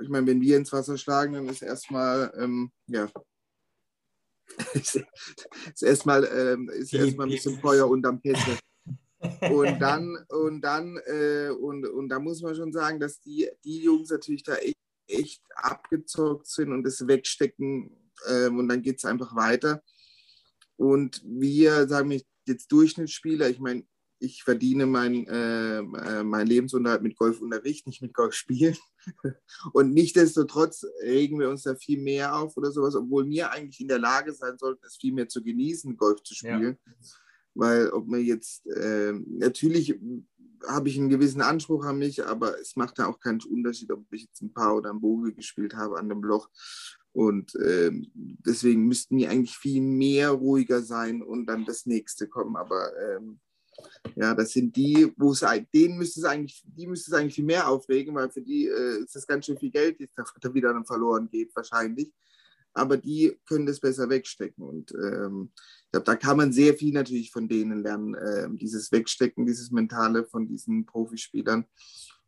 [0.00, 3.08] ich meine, wenn wir ins Wasser schlagen, dann ist erstmal, ähm, ja,
[4.74, 8.58] ist erstmal ähm, ist erstmal ein bisschen Feuer unterm Kessel.
[9.50, 13.82] Und dann, und dann, äh, und, und da muss man schon sagen, dass die, die
[13.82, 14.76] Jungs natürlich da echt,
[15.08, 17.90] echt abgezockt sind und das wegstecken
[18.26, 19.82] äh, und dann geht es einfach weiter.
[20.76, 23.84] Und wir, sagen wir jetzt Durchschnittsspieler, ich meine,
[24.18, 28.76] ich verdiene mein, äh, äh mein Lebensunterhalt mit Golfunterricht, nicht mit Golfspielen.
[29.72, 33.88] Und nichtdestotrotz regen wir uns da viel mehr auf oder sowas, obwohl wir eigentlich in
[33.88, 36.78] der Lage sein sollten, es viel mehr zu genießen, Golf zu spielen.
[36.84, 36.92] Ja.
[37.54, 39.98] Weil ob man jetzt, äh, natürlich
[40.66, 44.04] habe ich einen gewissen Anspruch an mich, aber es macht da auch keinen Unterschied, ob
[44.12, 46.48] ich jetzt ein Paar oder ein Boge gespielt habe an dem Loch.
[47.12, 52.56] Und äh, deswegen müssten die eigentlich viel mehr ruhiger sein und dann das nächste kommen.
[52.56, 53.40] Aber ähm,
[54.14, 57.44] ja, das sind die, wo es denen müsste es eigentlich, die müsste es eigentlich viel
[57.44, 60.72] mehr aufregen, weil für die äh, ist das ganz schön viel Geld, das da wieder
[60.72, 62.12] dann verloren geht, wahrscheinlich.
[62.72, 64.62] Aber die können das besser wegstecken.
[64.62, 68.92] Und ähm, ich glaube, da kann man sehr viel natürlich von denen lernen, äh, dieses
[68.92, 71.64] Wegstecken, dieses Mentale von diesen Profispielern.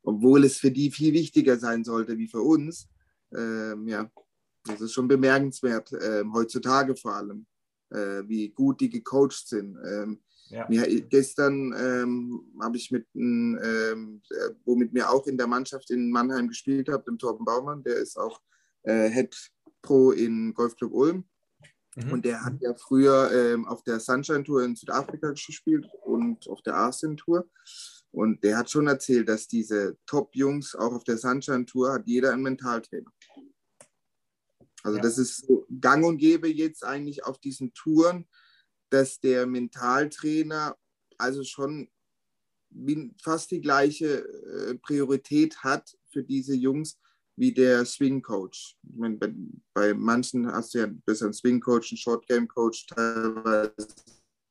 [0.03, 2.89] Obwohl es für die viel wichtiger sein sollte wie für uns.
[3.35, 4.11] Ähm, ja,
[4.65, 7.47] das ist schon bemerkenswert, äh, heutzutage vor allem,
[7.91, 9.77] äh, wie gut die gecoacht sind.
[10.51, 10.67] Ja.
[10.69, 14.23] Mir, gestern ähm, habe ich mit, ähm,
[14.65, 18.19] womit mir auch in der Mannschaft in Mannheim gespielt habe, dem Torben Baumann, der ist
[18.19, 18.41] auch
[18.83, 19.37] äh, Head
[19.83, 21.25] Pro in Golfclub Ulm.
[21.97, 22.13] Mhm.
[22.13, 26.63] Und der hat ja früher ähm, auf der Sunshine Tour in Südafrika gespielt und auf
[26.63, 27.49] der Asien Tour.
[28.11, 32.33] Und der hat schon erzählt, dass diese Top-Jungs auch auf der Sunshine Tour hat jeder
[32.33, 33.13] einen Mentaltrainer.
[34.83, 35.03] Also ja.
[35.03, 38.27] das ist so gang und gäbe jetzt eigentlich auf diesen Touren,
[38.91, 40.77] dass der Mentaltrainer
[41.19, 41.89] also schon
[43.23, 46.99] fast die gleiche äh, Priorität hat für diese Jungs
[47.37, 48.77] wie der Swing Coach.
[48.83, 49.35] Ich meine, bei,
[49.73, 53.73] bei, manchen hast du ja besser einen Swing Coach, einen Short Game Coach teilweise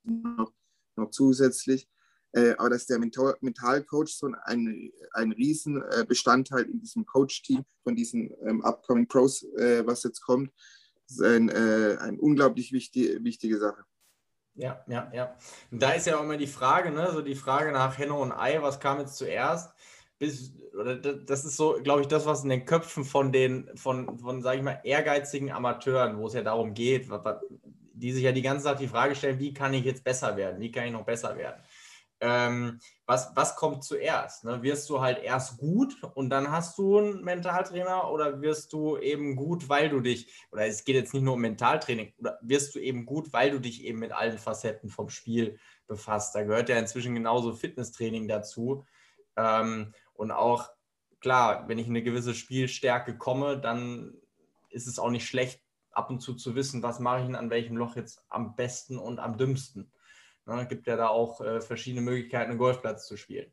[0.03, 0.53] noch,
[0.95, 1.87] noch zusätzlich.
[2.33, 6.05] Äh, aber dass der Mental, Coach so ein, ein riesen äh,
[6.61, 10.51] in diesem Coach-Team von diesen ähm, Upcoming Pros, äh, was jetzt kommt,
[11.09, 13.83] ist ein, äh, eine unglaublich wichtig, wichtige Sache.
[14.57, 15.35] Ja, ja, ja.
[15.71, 18.31] Und da ist ja auch immer die Frage, ne, so die Frage nach Henne und
[18.31, 19.71] Ei, was kam jetzt zuerst?
[20.17, 24.17] Bis, oder das ist so, glaube ich, das, was in den Köpfen von den, von,
[24.17, 27.07] von sage ich mal, ehrgeizigen Amateuren, wo es ja darum geht,
[27.93, 30.59] die sich ja die ganze Zeit die Frage stellen, wie kann ich jetzt besser werden?
[30.59, 31.61] Wie kann ich noch besser werden?
[32.19, 34.43] Ähm, was, was kommt zuerst?
[34.43, 34.61] Ne?
[34.63, 39.35] Wirst du halt erst gut und dann hast du einen Mentaltrainer oder wirst du eben
[39.35, 42.79] gut, weil du dich, oder es geht jetzt nicht nur um Mentaltraining, oder wirst du
[42.79, 46.33] eben gut, weil du dich eben mit allen Facetten vom Spiel befasst?
[46.33, 48.85] Da gehört ja inzwischen genauso Fitnesstraining dazu.
[49.35, 50.69] Ähm, und auch,
[51.19, 54.15] klar, wenn ich in eine gewisse Spielstärke komme, dann
[54.69, 57.49] ist es auch nicht schlecht, ab und zu zu wissen, was mache ich denn an
[57.49, 59.91] welchem Loch jetzt am besten und am dümmsten.
[60.47, 63.51] Ne, gibt ja da auch äh, verschiedene Möglichkeiten, einen Golfplatz zu spielen.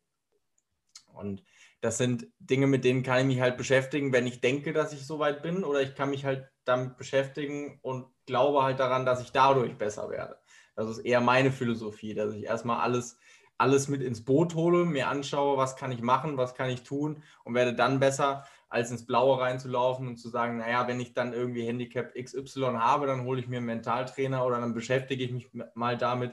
[1.12, 1.42] Und
[1.80, 5.07] das sind Dinge, mit denen kann ich mich halt beschäftigen, wenn ich denke, dass ich
[5.07, 9.33] soweit bin, oder ich kann mich halt damit beschäftigen und glaube halt daran, dass ich
[9.33, 10.38] dadurch besser werde.
[10.76, 13.18] Das ist eher meine Philosophie, dass ich erstmal alles,
[13.59, 17.22] alles mit ins Boot hole, mir anschaue, was kann ich machen, was kann ich tun
[17.44, 21.33] und werde dann besser, als ins Blaue reinzulaufen und zu sagen, naja, wenn ich dann
[21.33, 25.48] irgendwie Handicap XY habe, dann hole ich mir einen Mentaltrainer oder dann beschäftige ich mich
[25.74, 26.33] mal damit,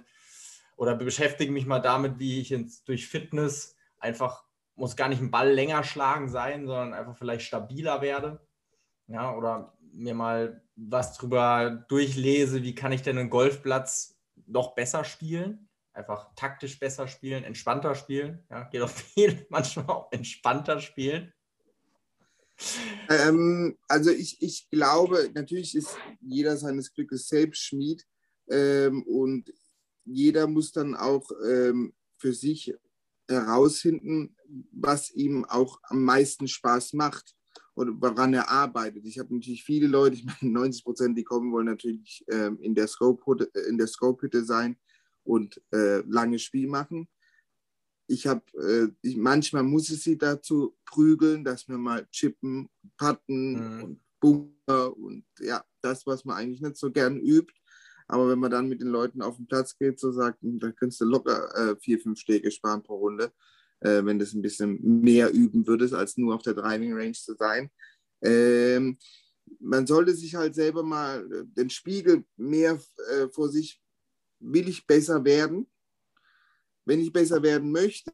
[0.82, 5.30] oder beschäftige mich mal damit, wie ich jetzt durch Fitness einfach muss gar nicht einen
[5.30, 8.42] Ball länger schlagen sein, sondern einfach vielleicht stabiler werde.
[9.06, 14.18] Ja, oder mir mal was drüber durchlese, wie kann ich denn einen Golfplatz
[14.48, 15.70] noch besser spielen?
[15.94, 18.44] Einfach taktisch besser spielen, entspannter spielen.
[18.50, 21.32] Ja, geht auch viel, manchmal auch entspannter spielen.
[23.08, 28.04] Ähm, also ich, ich glaube, natürlich ist jeder seines Glückes selbst Schmied
[28.50, 29.54] ähm, und
[30.06, 32.74] jeder muss dann auch ähm, für sich
[33.28, 34.36] herausfinden,
[34.72, 37.36] was ihm auch am meisten Spaß macht
[37.76, 39.06] oder woran er arbeitet.
[39.06, 42.76] Ich habe natürlich viele Leute, ich meine 90 Prozent, die kommen wollen natürlich ähm, in
[42.76, 44.78] der Scope-Hütte Scope sein
[45.24, 47.08] und äh, lange Spiel machen.
[48.08, 48.44] Ich habe,
[49.04, 53.84] äh, manchmal muss ich sie dazu prügeln, dass wir mal chippen, putten mhm.
[53.84, 57.54] und Bunker und ja, das, was man eigentlich nicht so gern übt.
[58.12, 60.76] Aber wenn man dann mit den Leuten auf den Platz geht, so sagt, hm, dann
[60.76, 63.32] könntest du locker äh, vier, fünf Schläge sparen pro Runde,
[63.80, 67.36] äh, wenn das ein bisschen mehr üben würdest, als nur auf der Driving Range zu
[67.36, 67.72] sein.
[68.22, 68.98] Ähm,
[69.60, 72.78] man sollte sich halt selber mal äh, den Spiegel mehr
[73.14, 73.82] äh, vor sich,
[74.40, 75.68] will ich besser werden?
[76.84, 78.12] Wenn ich besser werden möchte,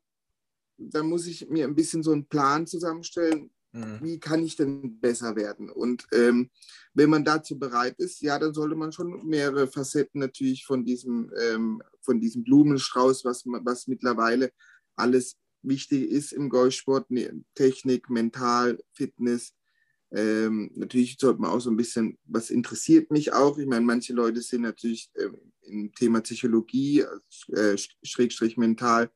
[0.78, 4.00] dann muss ich mir ein bisschen so einen Plan zusammenstellen, Mhm.
[4.02, 5.70] Wie kann ich denn besser werden?
[5.70, 6.50] Und ähm,
[6.94, 11.32] wenn man dazu bereit ist, ja, dann sollte man schon mehrere Facetten natürlich von diesem,
[11.40, 14.52] ähm, von diesem Blumenstrauß, was, was mittlerweile
[14.96, 19.54] alles wichtig ist im Golfsport, ne, Technik, Mental, Fitness.
[20.12, 23.58] Ähm, natürlich sollte man auch so ein bisschen, was interessiert mich auch.
[23.58, 27.04] Ich meine, manche Leute sind natürlich ähm, im Thema Psychologie,
[27.50, 29.10] äh, Schrägstrich mental,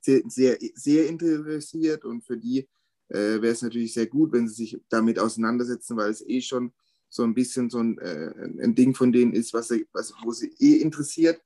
[0.00, 2.68] sehr, sehr, sehr interessiert und für die
[3.08, 6.72] äh, wäre es natürlich sehr gut, wenn sie sich damit auseinandersetzen, weil es eh schon
[7.08, 10.32] so ein bisschen so ein, äh, ein Ding von denen ist, was, sie, was wo
[10.32, 11.40] sie eh interessiert.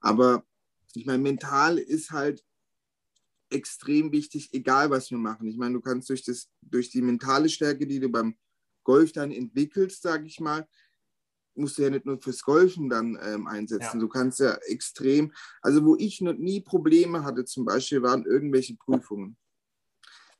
[0.00, 0.44] Aber
[0.94, 2.44] ich meine, mental ist halt
[3.50, 5.46] extrem wichtig, egal was wir machen.
[5.46, 8.36] Ich meine, du kannst durch, das, durch die mentale Stärke, die du beim
[8.84, 10.66] Golf dann entwickelst, sage ich mal,
[11.54, 13.90] musst du ja nicht nur fürs Golfen dann ähm, einsetzen.
[13.94, 14.00] Ja.
[14.00, 18.74] Du kannst ja extrem, also wo ich noch nie Probleme hatte, zum Beispiel waren irgendwelche
[18.76, 19.36] Prüfungen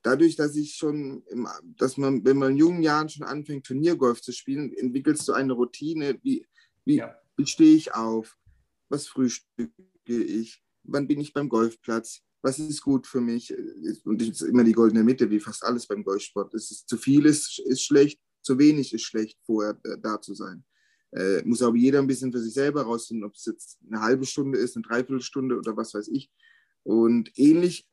[0.02, 4.20] dadurch, dass ich schon, im, dass man, wenn man in jungen Jahren schon anfängt, Turniergolf
[4.20, 6.18] zu spielen, entwickelst du eine Routine.
[6.22, 6.46] Wie,
[6.84, 7.16] wie, ja.
[7.36, 8.36] wie stehe ich auf?
[8.88, 9.72] Was frühstücke
[10.06, 10.62] ich?
[10.82, 12.20] Wann bin ich beim Golfplatz?
[12.42, 13.54] Was ist gut für mich?
[14.04, 16.52] Und das ist immer die goldene Mitte, wie fast alles beim Golfsport.
[16.54, 20.34] Es ist zu viel ist, ist schlecht, zu wenig ist schlecht, vorher äh, da zu
[20.34, 20.64] sein.
[21.12, 24.24] Äh, muss aber jeder ein bisschen für sich selber rausfinden, ob es jetzt eine halbe
[24.24, 26.30] Stunde ist, eine Dreiviertelstunde oder was weiß ich.
[26.82, 27.86] Und ähnlich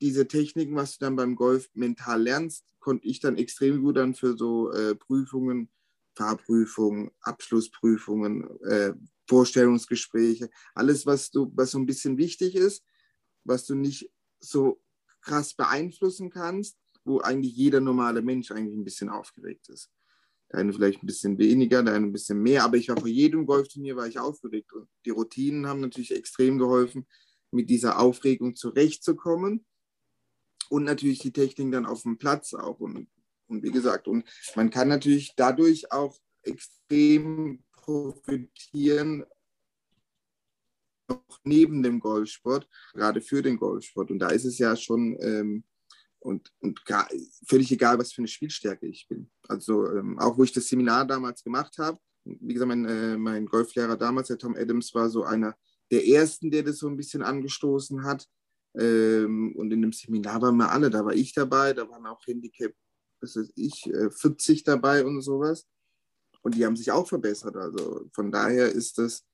[0.00, 4.14] diese Techniken, was du dann beim Golf mental lernst, konnte ich dann extrem gut dann
[4.14, 5.70] für so äh, Prüfungen,
[6.14, 8.94] Fahrprüfungen, Abschlussprüfungen, äh,
[9.28, 12.84] Vorstellungsgespräche, alles, was du, was so ein bisschen wichtig ist,
[13.44, 14.82] was du nicht so
[15.22, 19.90] krass beeinflussen kannst, wo eigentlich jeder normale Mensch eigentlich ein bisschen aufgeregt ist.
[20.52, 23.08] Der eine vielleicht ein bisschen weniger, der eine ein bisschen mehr, aber ich war vor
[23.08, 27.06] jedem Golfturnier war ich aufgeregt und die Routinen haben natürlich extrem geholfen,
[27.50, 29.64] mit dieser Aufregung zurechtzukommen
[30.70, 32.80] und natürlich die Technik dann auf dem Platz auch.
[32.80, 33.08] Und,
[33.46, 34.24] und wie gesagt, und
[34.56, 39.24] man kann natürlich dadurch auch extrem profitieren,
[41.08, 44.10] auch neben dem Golfsport, gerade für den Golfsport.
[44.10, 45.64] Und da ist es ja schon ähm,
[46.20, 47.06] und, und gar,
[47.46, 49.30] völlig egal, was für eine Spielstärke ich bin.
[49.46, 53.46] Also ähm, auch wo ich das Seminar damals gemacht habe, wie gesagt, mein, äh, mein
[53.46, 55.56] Golflehrer damals, der Tom Adams, war so einer
[55.90, 58.26] der ersten, der das so ein bisschen angestoßen hat.
[58.76, 62.20] Ähm, und in dem Seminar waren wir alle, da war ich dabei, da waren auch
[62.26, 62.72] Handicap,
[63.20, 65.66] was weiß ich, 40 äh, dabei und sowas.
[66.42, 67.56] Und die haben sich auch verbessert.
[67.56, 69.24] Also von daher ist das,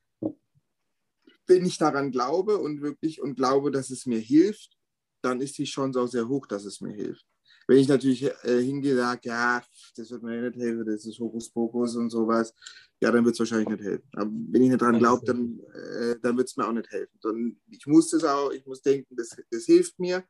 [1.47, 4.77] wenn ich daran glaube und wirklich und glaube, dass es mir hilft,
[5.23, 7.27] dann ist die Chance auch sehr hoch, dass es mir hilft.
[7.67, 9.63] Wenn ich natürlich äh, hingehe sage, ja,
[9.97, 12.55] das wird mir nicht helfen, das ist Hokuspokus und sowas,
[13.01, 14.09] ja, dann wird es wahrscheinlich nicht helfen.
[14.13, 17.19] Aber wenn ich nicht dran glaube, dann, äh, dann wird es mir auch nicht helfen.
[17.23, 20.25] Und ich muss das auch, ich muss denken, das, das hilft mir,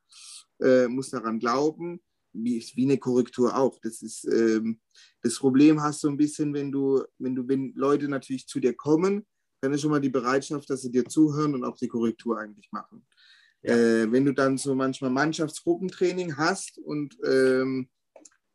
[0.63, 2.01] äh, muss daran glauben,
[2.33, 3.79] wie, wie eine Korrektur auch.
[3.83, 4.81] Das ist ähm,
[5.21, 8.75] das Problem hast du ein bisschen, wenn du, wenn du, wenn Leute natürlich zu dir
[8.75, 9.27] kommen,
[9.61, 12.71] dann ist schon mal die Bereitschaft, dass sie dir zuhören und auch die Korrektur eigentlich
[12.71, 13.05] machen.
[13.63, 13.75] Ja.
[13.75, 17.91] Äh, wenn du dann so manchmal Mannschaftsgruppentraining hast und ähm,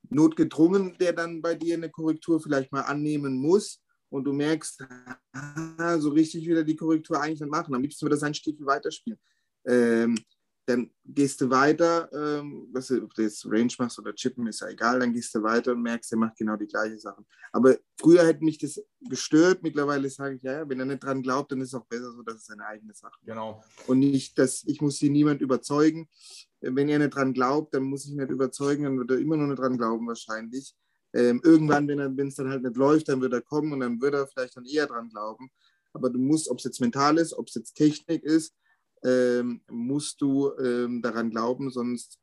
[0.10, 3.82] notgedrungen, der dann bei dir eine Korrektur vielleicht mal annehmen muss
[4.16, 4.84] und du merkst,
[5.34, 8.66] ah, so richtig wieder die Korrektur eigentlich nicht machen, am liebsten würde er seinen Stiefel
[8.66, 9.20] weiterspielen.
[9.66, 10.16] Ähm,
[10.68, 14.62] dann gehst du weiter, ähm, was du, ob du jetzt Range machst oder Chippen, ist
[14.62, 17.26] ja egal, dann gehst du weiter und merkst, er macht genau die gleichen Sachen.
[17.52, 21.52] Aber früher hätte mich das gestört, mittlerweile sage ich, ja, wenn er nicht dran glaubt,
[21.52, 23.64] dann ist es auch besser so, dass es seine eigene Sache Genau.
[23.86, 26.10] Und nicht, dass ich muss sie niemand überzeugen.
[26.62, 29.48] Wenn er nicht dran glaubt, dann muss ich nicht überzeugen, dann wird er immer noch
[29.48, 30.76] nicht dran glauben wahrscheinlich.
[31.16, 34.14] Ähm, irgendwann, wenn es dann halt nicht läuft, dann wird er kommen und dann wird
[34.14, 35.50] er vielleicht dann eher dran glauben.
[35.94, 38.54] Aber du musst, ob es jetzt mental ist, ob es jetzt Technik ist,
[39.04, 42.20] ähm, musst du ähm, daran glauben, sonst,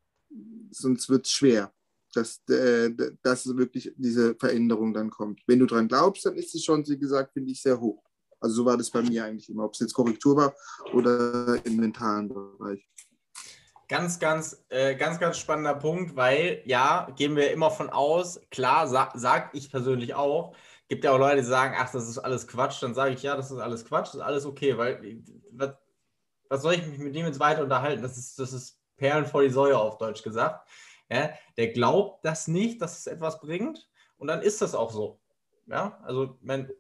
[0.71, 1.73] sonst wird es schwer,
[2.13, 2.91] dass, äh,
[3.23, 5.41] dass wirklich diese Veränderung dann kommt.
[5.47, 8.05] Wenn du daran glaubst, dann ist die Chance, wie gesagt, finde ich, sehr hoch.
[8.41, 10.55] Also so war das bei mir eigentlich immer, ob es jetzt Korrektur war
[10.93, 12.87] oder im mentalen Bereich.
[13.93, 18.89] Ganz, ganz, äh, ganz, ganz spannender Punkt, weil ja, gehen wir immer von aus, klar,
[18.89, 20.57] sa sag ich persönlich auch,
[20.89, 23.37] gibt ja auch Leute, die sagen, ach, das ist alles Quatsch, dann sage ich, ja,
[23.37, 25.75] das ist alles Quatsch, das ist alles okay, weil was,
[26.49, 28.01] was soll ich mich mit dem jetzt weiter unterhalten?
[28.01, 30.67] Das ist, das ist Perlen vor die Säue auf Deutsch gesagt.
[31.11, 31.29] Ja,
[31.59, 35.21] der glaubt das nicht, dass es etwas bringt und dann ist das auch so.
[35.67, 36.71] Ja, also mein,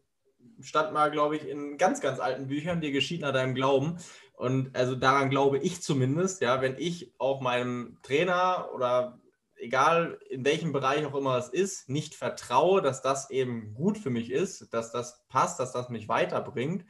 [0.60, 3.98] stand mal, glaube ich, in ganz, ganz alten Büchern, dir geschieht nach deinem Glauben.
[4.32, 9.20] Und also daran glaube ich zumindest, ja, wenn ich auch meinem Trainer oder
[9.56, 14.10] egal in welchem Bereich auch immer es ist, nicht vertraue, dass das eben gut für
[14.10, 16.84] mich ist, dass das passt, dass das mich weiterbringt,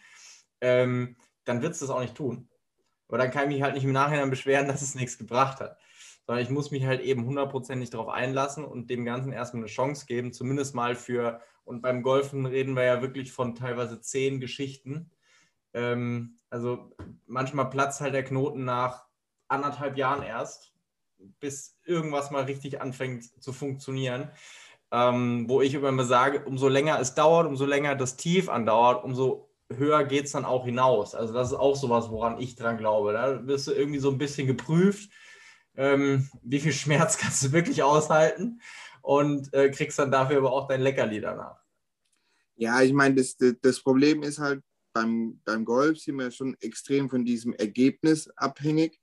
[0.61, 2.48] ähm, dann wird es das auch nicht tun.
[3.09, 5.78] Aber dann kann ich mich halt nicht im Nachhinein beschweren, dass es nichts gebracht hat.
[6.26, 10.07] Sondern ich muss mich halt eben hundertprozentig darauf einlassen und dem Ganzen erstmal eine Chance
[10.07, 15.11] geben, zumindest mal für, und beim Golfen reden wir ja wirklich von teilweise zehn Geschichten.
[15.74, 16.90] Ähm, also
[17.26, 19.06] manchmal platzt halt der Knoten nach
[19.48, 20.72] anderthalb Jahren erst,
[21.40, 24.30] bis irgendwas mal richtig anfängt zu funktionieren.
[24.90, 29.48] Ähm, wo ich immer sage, umso länger es dauert, umso länger das Tief andauert, umso
[29.76, 31.14] höher geht es dann auch hinaus.
[31.14, 33.12] Also das ist auch sowas, woran ich dran glaube.
[33.12, 35.11] Da wirst du irgendwie so ein bisschen geprüft,
[35.76, 38.61] ähm, wie viel Schmerz kannst du wirklich aushalten
[39.00, 41.58] und äh, kriegst dann dafür aber auch dein Leckerli danach.
[42.56, 47.09] Ja, ich meine, das, das Problem ist halt, beim, beim Golf sind wir schon extrem
[47.09, 49.00] von diesem Ergebnis abhängig.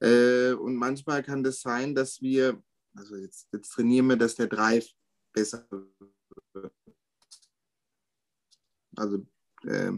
[0.00, 2.62] Äh, und manchmal kann das sein, dass wir,
[2.96, 4.88] also jetzt, jetzt trainieren wir, dass der Drive
[5.32, 6.72] besser wird.
[8.96, 9.26] Also
[9.64, 9.92] äh,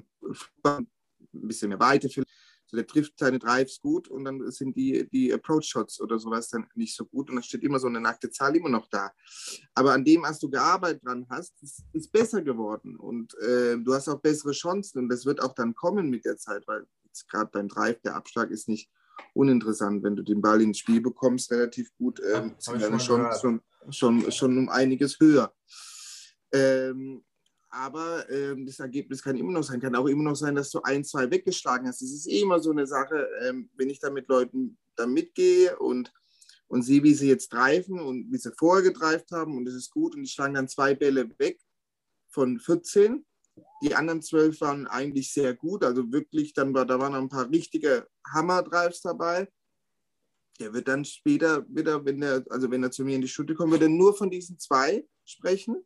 [0.64, 0.86] ein
[1.32, 2.08] bisschen mehr Weite.
[2.70, 6.66] So, der trifft seine Drives gut und dann sind die, die Approach-Shots oder sowas dann
[6.74, 9.10] nicht so gut und dann steht immer so eine nackte Zahl immer noch da.
[9.74, 13.92] Aber an dem, was du gearbeitet dran hast, ist, ist besser geworden und äh, du
[13.92, 16.86] hast auch bessere Chancen und das wird auch dann kommen mit der Zeit, weil
[17.28, 18.88] gerade beim Drive, der Abschlag ist nicht
[19.34, 20.02] uninteressant.
[20.02, 24.32] Wenn du den Ball ins Spiel bekommst, relativ gut, ähm, sind deine Chancen schon, schon,
[24.32, 25.52] schon um einiges höher.
[26.52, 27.24] Ähm,
[27.70, 29.80] aber ähm, das Ergebnis kann immer noch sein.
[29.80, 32.02] Kann auch immer noch sein, dass du ein, zwei weggeschlagen hast.
[32.02, 35.78] Das ist eh immer so eine Sache, ähm, wenn ich da mit Leuten da mitgehe
[35.78, 36.12] und,
[36.66, 39.90] und sehe, wie sie jetzt greifen und wie sie vorher gedreift haben und es ist
[39.90, 41.60] gut und die schlagen dann zwei Bälle weg
[42.28, 43.24] von 14.
[43.82, 47.48] Die anderen zwölf waren eigentlich sehr gut, also wirklich, dann war, da waren ein paar
[47.50, 49.48] richtige Hammer-Drives dabei.
[50.58, 53.54] Der wird dann später wieder, wenn er, also wenn er zu mir in die Schule
[53.54, 55.76] kommt, wird er nur von diesen zwei sprechen,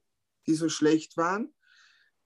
[0.47, 1.55] die so schlecht waren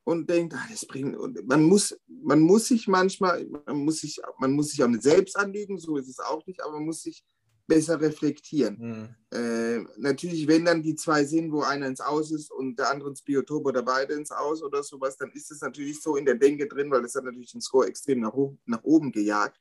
[0.08, 4.18] und denkt, ah, das bringt, und man muss, man muss sich manchmal, man muss sich,
[4.38, 7.02] man muss sich auch nicht selbst anlügen, so ist es auch nicht, aber man muss
[7.02, 7.22] sich
[7.66, 8.78] besser reflektieren.
[8.80, 9.38] Mhm.
[9.38, 13.10] Äh, natürlich, wenn dann die zwei sind, wo einer ins Aus ist und der andere
[13.10, 16.36] ins Biotop oder beide ins Aus oder sowas, dann ist es natürlich so in der
[16.36, 18.32] Denke drin, weil das hat natürlich den Score extrem nach,
[18.64, 19.60] nach oben gejagt.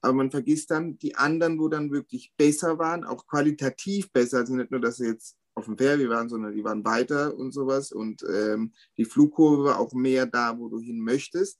[0.00, 4.38] Aber man vergisst dann die anderen, wo dann wirklich besser waren, auch qualitativ besser.
[4.38, 7.52] Also nicht nur, dass sie jetzt auf dem Fairway waren, sondern die waren weiter und
[7.52, 7.90] sowas.
[7.90, 11.58] Und ähm, die Flugkurve war auch mehr da, wo du hin möchtest.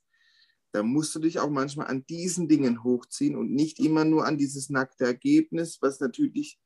[0.72, 4.36] Da musst du dich auch manchmal an diesen Dingen hochziehen und nicht immer nur an
[4.36, 6.58] dieses nackte Ergebnis, was natürlich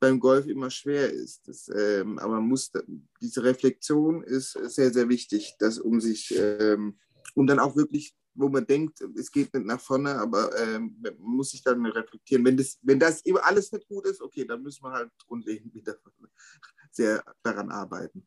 [0.00, 1.46] beim Golf immer schwer ist.
[1.46, 2.72] Das, ähm, aber muss,
[3.20, 6.98] diese Reflexion ist sehr, sehr wichtig, dass, um sich, ähm,
[7.34, 11.16] um dann auch wirklich wo man denkt, es geht nicht nach vorne, aber ähm, man
[11.18, 12.44] muss sich dann reflektieren.
[12.44, 15.96] Wenn das, wenn das alles nicht gut ist, okay, dann müssen wir halt grundlegend wieder
[16.90, 18.26] sehr daran arbeiten,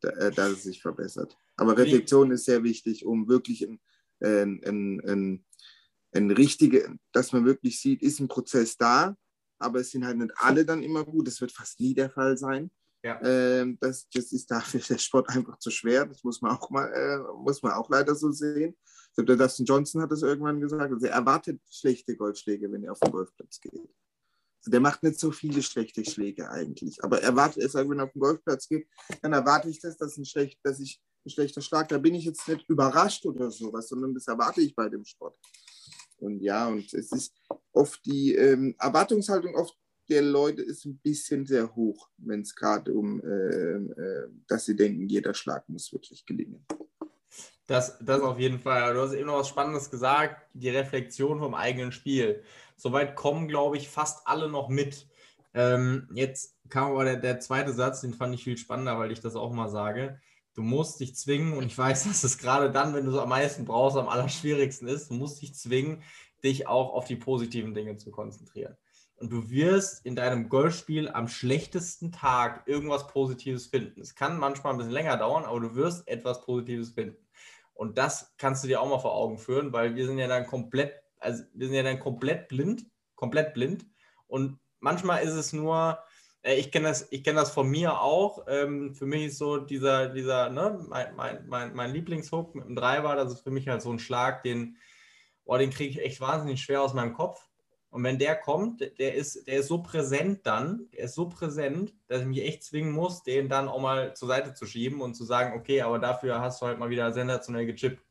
[0.00, 1.36] da, äh, dass es sich verbessert.
[1.56, 3.80] Aber Reflexion ist sehr wichtig, um wirklich ein,
[4.20, 5.44] ein, ein, ein,
[6.12, 9.16] ein richtige, dass man wirklich sieht, ist ein Prozess da,
[9.58, 11.26] aber es sind halt nicht alle dann immer gut.
[11.26, 12.70] Das wird fast nie der Fall sein.
[13.02, 13.20] Ja.
[13.22, 16.06] Ähm, das, das ist dafür der Sport einfach zu schwer.
[16.06, 18.76] Das muss man auch mal, äh, muss man auch leider so sehen.
[19.18, 20.92] Der Dustin Johnson hat das irgendwann gesagt.
[20.92, 23.88] Also er erwartet schlechte Golfschläge, wenn er auf den Golfplatz geht.
[24.60, 27.02] Also der macht nicht so viele schlechte Schläge eigentlich.
[27.02, 28.86] Aber erwartet es, wenn er auf den Golfplatz geht,
[29.22, 32.24] dann erwarte ich das, dass, ein schlecht, dass ich ein schlechter Schlag, da bin ich
[32.24, 35.36] jetzt nicht überrascht oder sowas, sondern das erwarte ich bei dem Sport.
[36.18, 37.34] Und ja, und es ist
[37.72, 39.76] oft die ähm, Erwartungshaltung oft
[40.08, 44.74] der Leute ist ein bisschen sehr hoch, wenn es gerade um, äh, äh, dass sie
[44.74, 46.64] denken, jeder Schlag muss wirklich gelingen.
[47.68, 48.94] Das, das auf jeden Fall.
[48.94, 52.42] Du hast eben noch was Spannendes gesagt, die Reflexion vom eigenen Spiel.
[52.76, 55.06] Soweit kommen, glaube ich, fast alle noch mit.
[55.52, 59.20] Ähm, jetzt kam aber der, der zweite Satz, den fand ich viel spannender, weil ich
[59.20, 60.18] das auch mal sage.
[60.54, 63.28] Du musst dich zwingen, und ich weiß, dass es gerade dann, wenn du es am
[63.28, 66.02] meisten brauchst, am allerschwierigsten ist, du musst dich zwingen,
[66.42, 68.78] dich auch auf die positiven Dinge zu konzentrieren.
[69.16, 74.00] Und du wirst in deinem Golfspiel am schlechtesten Tag irgendwas Positives finden.
[74.00, 77.27] Es kann manchmal ein bisschen länger dauern, aber du wirst etwas Positives finden.
[77.78, 80.48] Und das kannst du dir auch mal vor Augen führen, weil wir sind ja dann
[80.48, 83.86] komplett, also wir sind ja dann komplett blind, komplett blind.
[84.26, 85.96] Und manchmal ist es nur,
[86.42, 88.44] äh, ich kenne das, kenn das von mir auch.
[88.48, 92.74] Ähm, für mich ist so dieser, dieser, ne, mein, mein, mein, mein Lieblingshook mit dem
[92.74, 94.76] Driver, das ist für mich halt so ein Schlag, den,
[95.44, 97.47] boah, den kriege ich echt wahnsinnig schwer aus meinem Kopf.
[97.90, 101.94] Und wenn der kommt, der ist, der ist so präsent dann, der ist so präsent,
[102.06, 105.14] dass ich mich echt zwingen muss, den dann auch mal zur Seite zu schieben und
[105.14, 108.04] zu sagen, okay, aber dafür hast du halt mal wieder sensationell gechippt.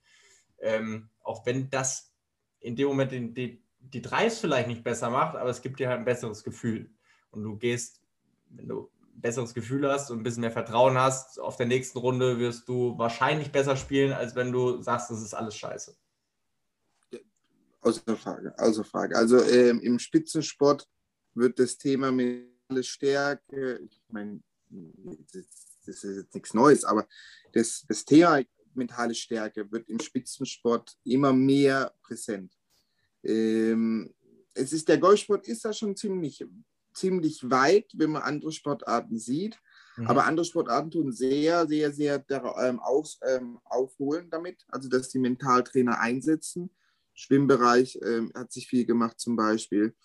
[0.59, 2.11] Ähm, auch wenn das
[2.59, 5.89] in dem Moment die, die, die Drives vielleicht nicht besser macht, aber es gibt dir
[5.89, 6.89] halt ein besseres Gefühl.
[7.29, 8.01] Und du gehst,
[8.49, 11.99] wenn du ein besseres Gefühl hast und ein bisschen mehr Vertrauen hast, auf der nächsten
[11.99, 15.95] Runde wirst du wahrscheinlich besser spielen, als wenn du sagst, das ist alles scheiße.
[17.81, 19.15] Außer Frage, außer Frage.
[19.15, 20.87] Also ähm, im Spitzensport
[21.33, 27.07] wird das Thema mentale Stärke, ich meine, das ist jetzt nichts Neues, aber
[27.53, 28.41] das, das Thema
[28.73, 32.53] mentale Stärke wird im Spitzensport immer mehr präsent.
[33.23, 34.13] Ähm,
[34.53, 36.45] es ist, der Golfsport ist da schon ziemlich,
[36.93, 39.59] ziemlich weit, wenn man andere Sportarten sieht.
[39.97, 40.07] Mhm.
[40.07, 42.23] Aber andere Sportarten tun sehr, sehr, sehr
[42.59, 46.69] ähm, aus, ähm, aufholen damit, also dass die Mentaltrainer einsetzen.
[47.17, 49.95] Schwimmbereich ähm, hat sich viel gemacht zum Beispiel.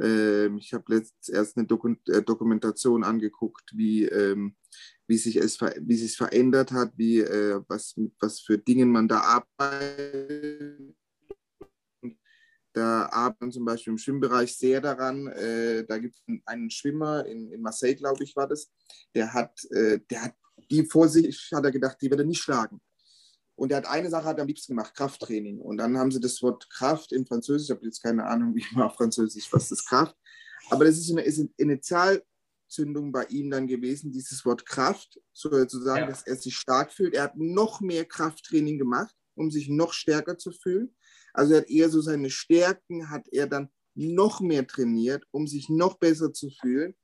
[0.00, 4.56] Ähm, ich habe letztens erst eine Doku äh, Dokumentation angeguckt, wie, ähm,
[5.06, 9.44] wie, sich es wie sich verändert hat, wie, äh, was, was für Dinge man da
[9.58, 10.96] arbeitet.
[12.74, 15.28] Da arbeitet man zum Beispiel im Schwimmbereich sehr daran.
[15.28, 18.70] Äh, da gibt es einen Schwimmer in, in Marseille, glaube ich, war das.
[19.14, 20.34] Der hat, äh, der hat
[20.70, 22.80] die vor sich, hat er gedacht, die wird er nicht schlagen.
[23.56, 25.60] Und er hat eine Sache hat er am liebsten gemacht, Krafttraining.
[25.60, 28.64] Und dann haben sie das Wort Kraft in Französisch, ich habe jetzt keine Ahnung, wie
[28.72, 30.14] man auf Französisch, was das Kraft.
[30.70, 36.02] Aber das ist eine, ist eine Initialzündung bei ihm dann gewesen, dieses Wort Kraft, sozusagen,
[36.02, 36.06] ja.
[36.06, 37.14] dass er sich stark fühlt.
[37.14, 40.94] Er hat noch mehr Krafttraining gemacht, um sich noch stärker zu fühlen.
[41.32, 45.70] Also er hat eher so seine Stärken, hat er dann noch mehr trainiert, um sich
[45.70, 46.94] noch besser zu fühlen.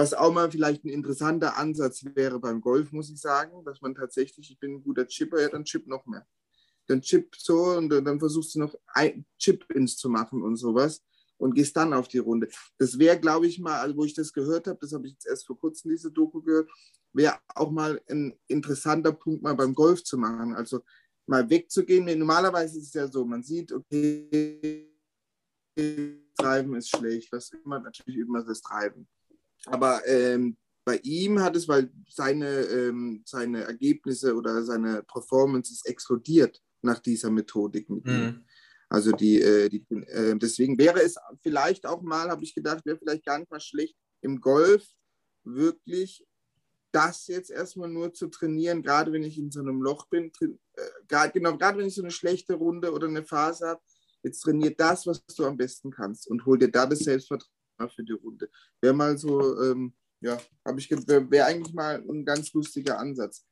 [0.00, 3.94] Was auch mal vielleicht ein interessanter Ansatz wäre beim Golf, muss ich sagen, dass man
[3.94, 6.26] tatsächlich, ich bin ein guter Chipper, ja, dann chip noch mehr.
[6.86, 8.74] Dann chip so und dann versuchst du noch
[9.38, 11.04] Chip-Ins zu machen und sowas
[11.36, 12.48] und gehst dann auf die Runde.
[12.78, 15.26] Das wäre, glaube ich, mal, also wo ich das gehört habe, das habe ich jetzt
[15.26, 16.70] erst vor kurzem diese Doku gehört,
[17.12, 20.54] wäre auch mal ein interessanter Punkt, mal beim Golf zu machen.
[20.54, 20.80] Also
[21.26, 22.06] mal wegzugehen.
[22.18, 24.90] Normalerweise ist es ja so, man sieht, okay,
[26.38, 29.06] Treiben ist schlecht, was immer, natürlich immer das Treiben.
[29.66, 35.86] Aber ähm, bei ihm hat es, weil seine, ähm, seine Ergebnisse oder seine Performance ist
[35.86, 38.12] explodiert nach dieser Methodik mit mhm.
[38.12, 38.44] ihm.
[38.88, 42.98] Also die, äh, die äh, deswegen wäre es vielleicht auch mal, habe ich gedacht, wäre
[42.98, 44.84] vielleicht gar nicht mal schlecht, im Golf
[45.44, 46.26] wirklich
[46.92, 50.48] das jetzt erstmal nur zu trainieren, gerade wenn ich in so einem Loch bin, äh,
[51.06, 53.80] grad, genau, gerade wenn ich so eine schlechte Runde oder eine Phase habe,
[54.24, 58.04] jetzt trainiert das, was du am besten kannst und hol dir da das Selbstvertrauen für
[58.04, 58.50] die Runde.
[58.80, 63.46] Wäre mal so, ähm, ja, habe ich wäre eigentlich mal ein ganz lustiger Ansatz.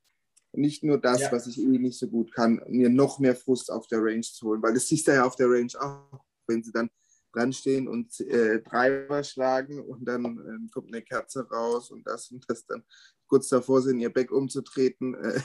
[0.52, 1.32] Nicht nur das, ja.
[1.32, 4.46] was ich eh nicht so gut kann, mir noch mehr Frust auf der Range zu
[4.46, 6.90] holen, weil das siehst du ja auf der Range auch, wenn sie dann
[7.32, 12.30] dran stehen und äh, Treiber schlagen und dann äh, kommt eine Kerze raus und das
[12.30, 12.82] und das dann
[13.26, 15.14] kurz davor sind, ihr Back umzutreten.
[15.14, 15.40] Äh,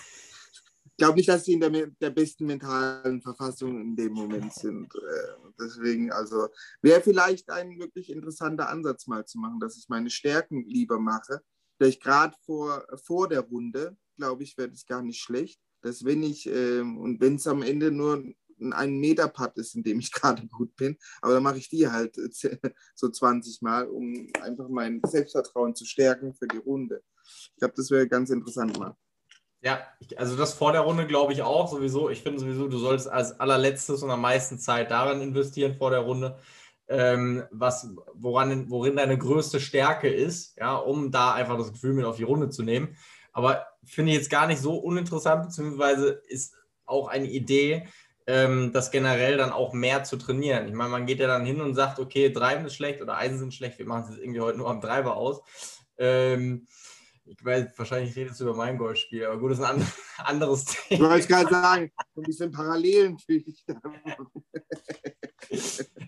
[1.04, 4.86] glaube nicht, dass sie in der, der, besten mentalen Verfassung in dem Moment sind.
[4.96, 6.48] Äh, deswegen, also
[6.82, 11.42] wäre vielleicht ein wirklich interessanter Ansatz mal zu machen, dass ich meine Stärken lieber mache.
[11.78, 15.60] Vielleicht gerade vor, vor der Runde, glaube ich, wäre das gar nicht schlecht.
[15.82, 18.24] Dass wenn ich, ähm, und wenn es am Ende nur
[18.72, 22.16] ein Meter-Putt ist, in dem ich gerade gut bin, aber dann mache ich die halt
[22.96, 27.04] so 20 Mal, um einfach mein Selbstvertrauen zu stärken für die Runde.
[27.26, 28.96] Ich glaube, das wäre ganz interessant mal.
[29.64, 29.82] Ja,
[30.18, 32.10] also das vor der Runde glaube ich auch sowieso.
[32.10, 36.02] Ich finde sowieso, du solltest als allerletztes und am meisten Zeit daran investieren vor der
[36.02, 36.38] Runde,
[36.90, 42.04] ähm, was, woran, worin deine größte Stärke ist, ja, um da einfach das Gefühl mit
[42.04, 42.98] auf die Runde zu nehmen.
[43.32, 46.56] Aber finde ich jetzt gar nicht so uninteressant, beziehungsweise ist
[46.86, 47.88] auch eine Idee,
[48.28, 50.68] ähm, das generell dann auch mehr zu trainieren.
[50.68, 53.40] Ich meine, man geht ja dann hin und sagt, okay, Treiben ist schlecht oder Eisen
[53.40, 55.42] sind schlecht, wir machen es jetzt irgendwie heute nur am Treiber aus.
[55.98, 56.68] Ähm,
[57.26, 59.86] ich weiß, wahrscheinlich redest du über mein Golfspiel, aber gut, das ist ein
[60.18, 61.16] anderes Thema.
[61.16, 63.66] Ich wollte gerade sagen, ein bisschen Parallelen fühle ich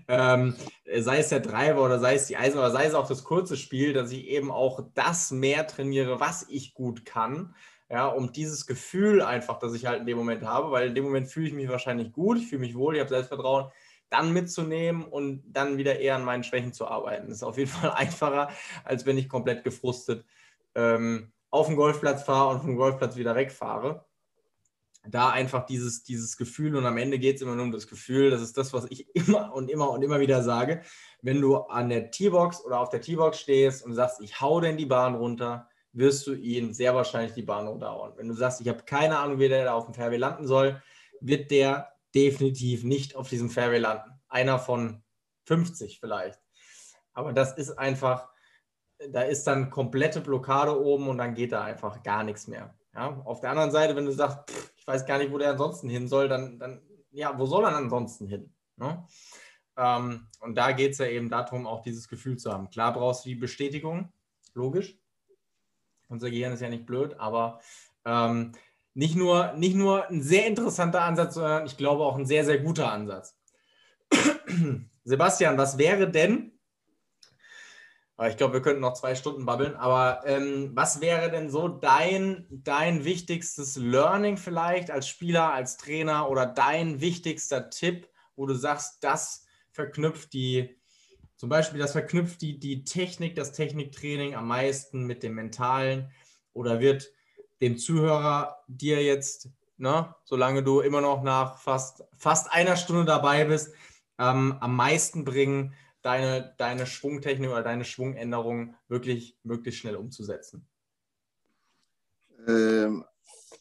[0.07, 0.55] ähm,
[0.97, 3.57] sei es der Treiber oder sei es die Eisen oder sei es auch das kurze
[3.57, 7.55] Spiel, dass ich eben auch das mehr trainiere, was ich gut kann.
[7.89, 11.03] Ja, um dieses Gefühl einfach, das ich halt in dem Moment habe, weil in dem
[11.03, 13.71] Moment fühle ich mich wahrscheinlich gut, ich fühle mich wohl, ich habe Selbstvertrauen,
[14.09, 17.27] dann mitzunehmen und dann wieder eher an meinen Schwächen zu arbeiten.
[17.27, 18.49] Das ist auf jeden Fall einfacher,
[18.83, 20.25] als wenn ich komplett gefrustet
[20.75, 24.05] ähm, auf den Golfplatz fahre und vom Golfplatz wieder wegfahre
[25.09, 28.29] da einfach dieses, dieses Gefühl und am Ende geht es immer nur um das Gefühl,
[28.29, 30.81] das ist das, was ich immer und immer und immer wieder sage,
[31.21, 34.77] wenn du an der T-Box oder auf der T-Box stehst und sagst, ich hau denn
[34.77, 38.13] die Bahn runter, wirst du ihn sehr wahrscheinlich die Bahn runterhauen.
[38.17, 40.81] Wenn du sagst, ich habe keine Ahnung, wie der da auf dem Fairway landen soll,
[41.21, 44.11] wird der definitiv nicht auf diesem Fairway landen.
[44.27, 45.03] Einer von
[45.45, 46.39] 50 vielleicht.
[47.13, 48.29] Aber das ist einfach,
[49.09, 52.73] da ist dann komplette Blockade oben und dann geht da einfach gar nichts mehr.
[52.93, 55.51] Ja, auf der anderen Seite, wenn du sagst, pff, ich weiß gar nicht, wo der
[55.51, 56.81] ansonsten hin soll, dann, dann
[57.11, 58.53] ja, wo soll er ansonsten hin?
[58.77, 59.05] Ne?
[59.77, 62.69] Ähm, und da geht es ja eben darum, auch dieses Gefühl zu haben.
[62.69, 64.11] Klar brauchst du die Bestätigung,
[64.53, 64.97] logisch.
[66.07, 67.59] Unser Gehirn ist ja nicht blöd, aber
[68.05, 68.53] ähm,
[68.93, 72.59] nicht, nur, nicht nur ein sehr interessanter Ansatz, sondern ich glaube auch ein sehr, sehr
[72.59, 73.37] guter Ansatz.
[75.03, 76.54] Sebastian, was wäre denn,
[78.23, 79.75] ich glaube, wir könnten noch zwei Stunden babbeln.
[79.75, 86.29] Aber ähm, was wäre denn so dein, dein wichtigstes Learning vielleicht als Spieler, als Trainer
[86.29, 90.79] oder dein wichtigster Tipp, wo du sagst, das verknüpft die,
[91.35, 96.09] zum Beispiel, das verknüpft die, die Technik, das Techniktraining am meisten mit dem Mentalen
[96.53, 97.11] oder wird
[97.59, 103.43] dem Zuhörer dir jetzt, ne, solange du immer noch nach fast, fast einer Stunde dabei
[103.43, 103.73] bist,
[104.17, 105.73] ähm, am meisten bringen,
[106.05, 110.67] deine, deine Schwungtechnik oder deine Schwungänderung wirklich möglichst schnell umzusetzen?
[112.47, 113.03] Ähm,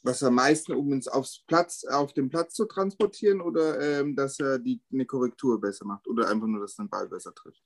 [0.02, 4.38] was am meisten, um uns aufs Platz, auf den Platz zu transportieren oder ähm, dass
[4.38, 7.62] er die, eine Korrektur besser macht oder einfach nur, dass er den Ball besser trifft?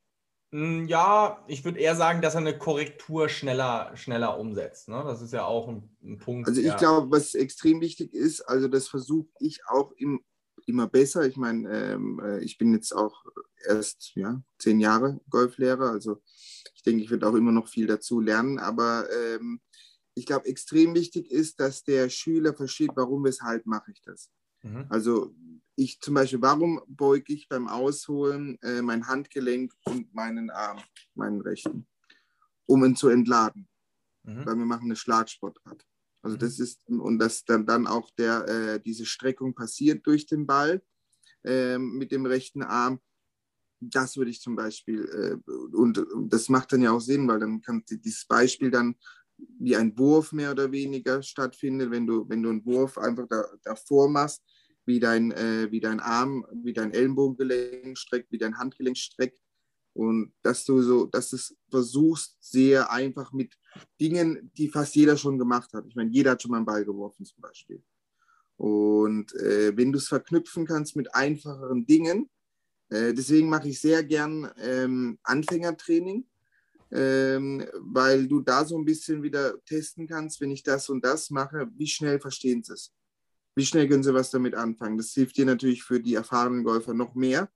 [0.52, 4.88] Hm, ja, ich würde eher sagen, dass er eine Korrektur schneller, schneller umsetzt.
[4.88, 5.02] Ne?
[5.04, 6.48] Das ist ja auch ein, ein Punkt.
[6.48, 6.76] Also ich ja.
[6.76, 10.24] glaube, was extrem wichtig ist, also das versuche ich auch im
[10.66, 11.26] immer besser.
[11.26, 13.24] Ich meine, ähm, äh, ich bin jetzt auch
[13.66, 16.20] erst ja, zehn Jahre Golflehrer, also
[16.74, 19.60] ich denke, ich werde auch immer noch viel dazu lernen, aber ähm,
[20.14, 24.30] ich glaube, extrem wichtig ist, dass der Schüler versteht, warum, weshalb mache ich das.
[24.62, 24.86] Mhm.
[24.88, 25.34] Also
[25.76, 30.80] ich zum Beispiel, warum beuge ich beim Ausholen äh, mein Handgelenk und meinen Arm,
[31.14, 31.86] meinen rechten,
[32.66, 33.68] um ihn zu entladen,
[34.24, 34.44] mhm.
[34.44, 35.86] weil wir machen eine Schlagsportart.
[36.22, 40.46] Also das ist, und dass dann, dann auch der, äh, diese Streckung passiert durch den
[40.46, 40.82] Ball
[41.44, 43.00] äh, mit dem rechten Arm.
[43.80, 47.38] Das würde ich zum Beispiel, äh, und, und, das macht dann ja auch Sinn, weil
[47.38, 48.96] dann kann dieses Beispiel dann
[49.60, 53.44] wie ein Wurf mehr oder weniger stattfindet, wenn du, wenn du einen Wurf einfach da,
[53.62, 54.42] davor machst,
[54.84, 59.38] wie dein, äh, wie dein Arm, wie dein Ellenbogengelenk streckt, wie dein Handgelenk streckt,
[59.98, 63.58] und dass du so, dass es versuchst, sehr einfach mit
[64.00, 65.86] Dingen, die fast jeder schon gemacht hat.
[65.88, 67.82] Ich meine, jeder hat schon mal einen Ball geworfen zum Beispiel.
[68.56, 72.30] Und äh, wenn du es verknüpfen kannst mit einfacheren Dingen,
[72.90, 76.24] äh, deswegen mache ich sehr gern ähm, Anfängertraining,
[76.92, 81.30] ähm, weil du da so ein bisschen wieder testen kannst, wenn ich das und das
[81.30, 82.94] mache, wie schnell verstehen sie es?
[83.56, 84.96] Wie schnell können sie was damit anfangen?
[84.96, 87.50] Das hilft dir natürlich für die erfahrenen Golfer noch mehr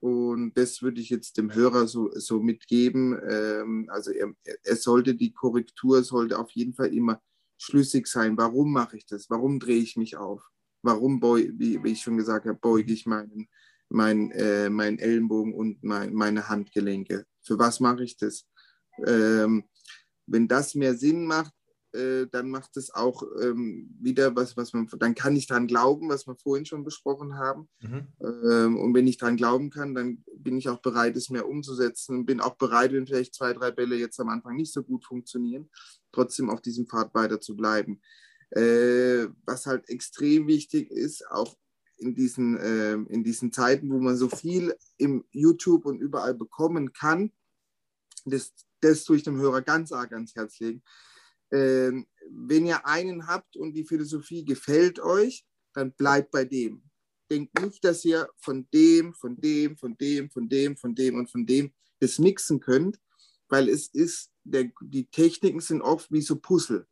[0.00, 3.18] und das würde ich jetzt dem Hörer so, so mitgeben.
[3.28, 4.32] Ähm, also er,
[4.62, 7.20] er sollte die Korrektur sollte auf jeden Fall immer
[7.56, 8.36] schlüssig sein.
[8.36, 9.30] Warum mache ich das?
[9.30, 10.42] Warum drehe ich mich auf?
[10.82, 13.48] Warum, beu, wie, wie ich schon gesagt habe, beuge ich meinen,
[13.88, 17.24] mein, äh, meinen Ellenbogen und mein, meine Handgelenke?
[17.42, 18.46] Für was mache ich das?
[19.06, 19.64] Ähm,
[20.26, 21.52] wenn das mehr Sinn macht,
[21.96, 26.08] äh, dann macht es auch ähm, wieder was, was man, dann kann ich dran glauben,
[26.08, 27.68] was wir vorhin schon besprochen haben.
[27.80, 28.06] Mhm.
[28.20, 32.18] Ähm, und wenn ich dran glauben kann, dann bin ich auch bereit, es mehr umzusetzen
[32.18, 35.04] und bin auch bereit, wenn vielleicht zwei, drei Bälle jetzt am Anfang nicht so gut
[35.04, 35.70] funktionieren,
[36.12, 38.00] trotzdem auf diesem Pfad weiter zu bleiben.
[38.50, 41.56] Äh, was halt extrem wichtig ist, auch
[41.98, 46.92] in diesen, äh, in diesen Zeiten, wo man so viel im YouTube und überall bekommen
[46.92, 47.32] kann,
[48.24, 50.82] das, das tue ich dem Hörer ganz arg ans Herz legen
[51.52, 55.44] ähm, wenn ihr einen habt und die Philosophie gefällt euch,
[55.74, 56.82] dann bleibt bei dem.
[57.30, 61.30] Denkt nicht, dass ihr von dem, von dem, von dem, von dem, von dem und
[61.30, 63.00] von dem das mixen könnt,
[63.48, 66.86] weil es ist, der, die Techniken sind oft wie so Puzzle.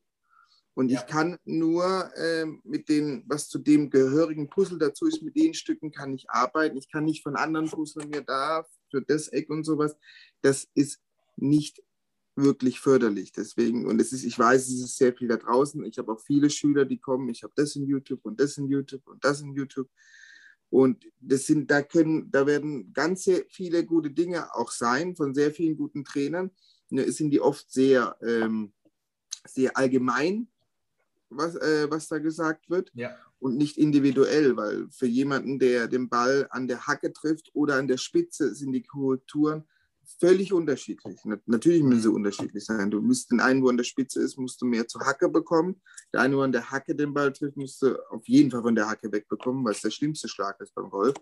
[0.74, 1.00] Und ja.
[1.00, 4.50] ich kann nur äh, mit den, was zu dem mit den, was zu dem gehörigen
[4.50, 6.76] Puzzle dazu ist, mit den Stücken kann ich arbeiten.
[6.76, 9.96] Ich kann nicht von anderen Puzzlen mir da für das Eck und sowas.
[10.42, 11.00] Das ist
[11.36, 11.80] nicht
[12.36, 13.32] wirklich förderlich.
[13.32, 15.84] Deswegen, und es ist, ich weiß, es ist sehr viel da draußen.
[15.84, 18.68] Ich habe auch viele Schüler, die kommen, ich habe das in YouTube und das in
[18.68, 19.88] YouTube und das in YouTube.
[20.70, 25.52] Und das sind, da können, da werden ganz viele gute Dinge auch sein von sehr
[25.52, 26.50] vielen guten Trainern.
[26.90, 28.72] Ne, sind die oft sehr, ähm,
[29.46, 30.48] sehr allgemein,
[31.28, 32.90] was, äh, was da gesagt wird.
[32.94, 33.16] Ja.
[33.38, 37.86] Und nicht individuell, weil für jemanden, der den Ball an der Hacke trifft oder an
[37.86, 39.64] der Spitze, sind die Korrekturen
[40.18, 41.18] völlig unterschiedlich.
[41.46, 42.90] Natürlich müssen sie unterschiedlich sein.
[42.90, 45.80] Du müsst den einen, wo an der Spitze ist, musst du mehr zur Hacke bekommen.
[46.12, 48.74] Der eine, wo an der Hacke den Ball trifft, musst du auf jeden Fall von
[48.74, 51.16] der Hacke wegbekommen, weil es der schlimmste Schlag ist beim Golf.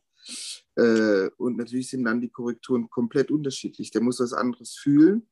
[0.76, 3.90] Äh, und natürlich sind dann die Korrekturen komplett unterschiedlich.
[3.90, 5.28] Der muss was anderes fühlen.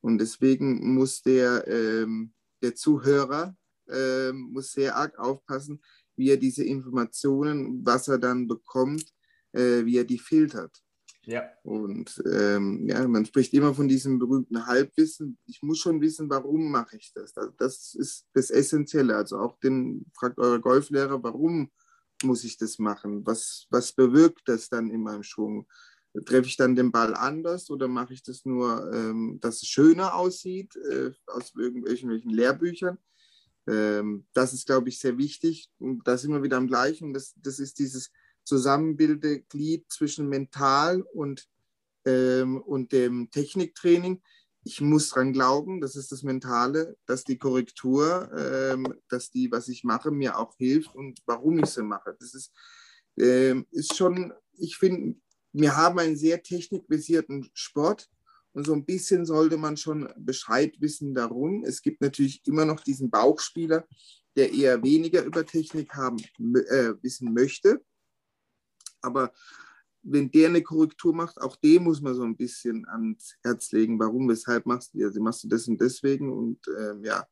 [0.00, 2.32] Und deswegen muss der, ähm,
[2.62, 3.56] der Zuhörer
[3.88, 5.80] ähm, muss sehr arg aufpassen,
[6.16, 9.12] wie er diese Informationen, was er dann bekommt,
[9.52, 10.82] äh, wie er die filtert.
[11.26, 11.50] Ja.
[11.64, 15.38] Und ähm, ja, man spricht immer von diesem berühmten Halbwissen.
[15.46, 17.34] Ich muss schon wissen, warum mache ich das.
[17.58, 19.16] Das ist das Essentielle.
[19.16, 21.70] Also auch den, fragt eure Golflehrer, warum
[22.22, 23.26] muss ich das machen?
[23.26, 25.66] Was, was bewirkt das dann in meinem Schwung?
[26.24, 30.14] Treffe ich dann den Ball anders oder mache ich das nur, ähm, dass es schöner
[30.14, 32.98] aussieht äh, aus irgendwelchen Lehrbüchern?
[33.66, 35.70] Ähm, das ist, glaube ich, sehr wichtig.
[35.78, 37.12] Und da sind wir wieder am gleichen.
[37.12, 38.12] Das, das ist dieses
[38.46, 41.46] zusammenbildende Glied zwischen mental und,
[42.06, 44.22] ähm, und dem Techniktraining.
[44.64, 49.68] Ich muss dran glauben, das ist das Mentale, dass die Korrektur, ähm, dass die, was
[49.68, 52.16] ich mache, mir auch hilft und warum ich sie mache.
[52.18, 52.52] Das ist,
[53.18, 55.16] ähm, ist schon, ich finde,
[55.52, 58.08] wir haben einen sehr technikbasierten Sport
[58.52, 61.64] und so ein bisschen sollte man schon Bescheid wissen darum.
[61.64, 63.86] Es gibt natürlich immer noch diesen Bauchspieler,
[64.36, 67.82] der eher weniger über Technik haben, äh, wissen möchte.
[69.06, 69.32] Aber
[70.02, 73.98] wenn der eine Korrektur macht, auch dem muss man so ein bisschen ans Herz legen.
[73.98, 77.26] Warum, weshalb machst du, also machst du das und deswegen und ähm, ja.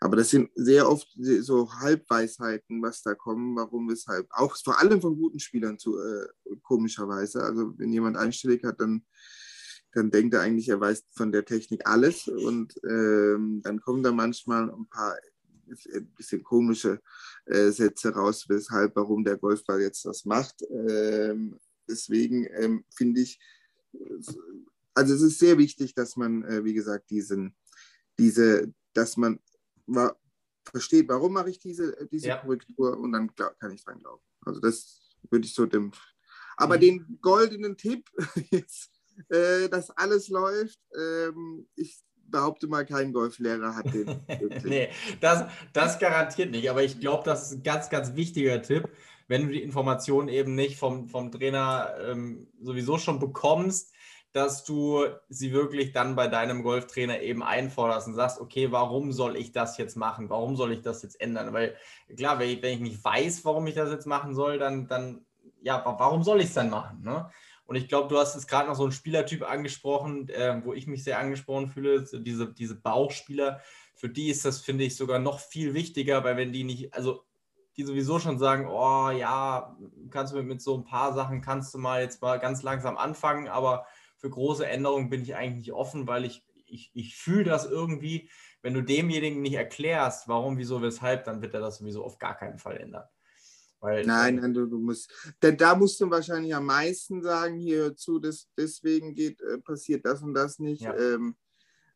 [0.00, 4.26] Aber das sind sehr oft so Halbweisheiten, was da kommen, warum, weshalb.
[4.30, 6.26] Auch vor allem von guten Spielern zu, äh,
[6.62, 7.42] komischerweise.
[7.44, 9.04] Also wenn jemand einstellig hat, dann,
[9.92, 12.26] dann denkt er eigentlich, er weiß von der Technik alles.
[12.26, 15.16] Und ähm, dann kommen da manchmal ein paar
[15.94, 17.00] ein bisschen komische
[17.46, 20.62] äh, Sätze raus, weshalb, warum der Golfball jetzt das macht.
[20.70, 21.58] Ähm,
[21.88, 23.40] deswegen ähm, finde ich,
[24.94, 27.54] also es ist sehr wichtig, dass man, äh, wie gesagt, diesen,
[28.18, 29.40] diese, dass man
[29.86, 30.16] wa
[30.64, 32.36] versteht, warum mache ich diese, diese ja.
[32.36, 34.22] Korrektur und dann kann ich dran glauben.
[34.42, 35.90] Also das würde ich so dem.
[36.56, 36.80] Aber mhm.
[36.80, 38.08] den goldenen Tipp,
[38.50, 38.90] jetzt,
[39.28, 42.00] äh, dass alles läuft, ähm, ich
[42.32, 44.20] behaupte mal, kein Golflehrer hat den.
[44.64, 44.88] nee,
[45.20, 46.68] das, das garantiert nicht.
[46.68, 48.88] Aber ich glaube, das ist ein ganz, ganz wichtiger Tipp,
[49.28, 53.92] wenn du die Informationen eben nicht vom, vom Trainer ähm, sowieso schon bekommst,
[54.32, 59.36] dass du sie wirklich dann bei deinem Golftrainer eben einforderst und sagst, okay, warum soll
[59.36, 60.30] ich das jetzt machen?
[60.30, 61.52] Warum soll ich das jetzt ändern?
[61.52, 61.76] Weil
[62.16, 65.26] klar, wenn ich, wenn ich nicht weiß, warum ich das jetzt machen soll, dann, dann
[65.60, 67.02] ja, warum soll ich es dann machen?
[67.02, 67.30] Ne?
[67.72, 70.86] Und ich glaube, du hast jetzt gerade noch so einen Spielertyp angesprochen, äh, wo ich
[70.86, 73.62] mich sehr angesprochen fühle, diese, diese Bauchspieler.
[73.94, 77.24] Für die ist das, finde ich, sogar noch viel wichtiger, weil wenn die nicht, also
[77.78, 79.74] die sowieso schon sagen, oh ja,
[80.10, 82.98] kannst du mit, mit so ein paar Sachen, kannst du mal jetzt mal ganz langsam
[82.98, 83.86] anfangen, aber
[84.18, 88.28] für große Änderungen bin ich eigentlich nicht offen, weil ich, ich, ich fühle das irgendwie,
[88.60, 92.36] wenn du demjenigen nicht erklärst, warum, wieso, weshalb, dann wird er das sowieso auf gar
[92.36, 93.04] keinen Fall ändern.
[93.82, 95.10] Weil, nein, nein, du, du, musst,
[95.42, 100.06] denn da musst du wahrscheinlich am meisten sagen, hier zu, das, deswegen geht, äh, passiert
[100.06, 100.82] das und das nicht.
[100.82, 100.96] Ja.
[100.96, 101.34] Ähm,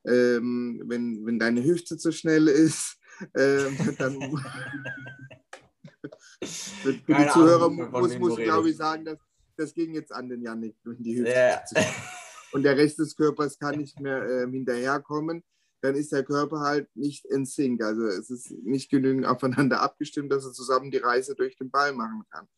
[0.05, 2.99] ähm, wenn, wenn deine Hüfte zu schnell ist,
[3.37, 4.21] ähm, dann
[6.43, 9.19] für, die Zuhörer Ahnung, muss, muss glaube ich, sagen, dass,
[9.57, 11.63] das ging jetzt an den Janik, wenn die Hüfte ja.
[12.51, 15.45] und der Rest des Körpers kann nicht mehr ähm, hinterherkommen
[15.81, 17.83] dann ist der Körper halt nicht in Sync.
[17.83, 21.93] Also es ist nicht genügend aufeinander abgestimmt, dass er zusammen die Reise durch den Ball
[21.93, 22.49] machen kann.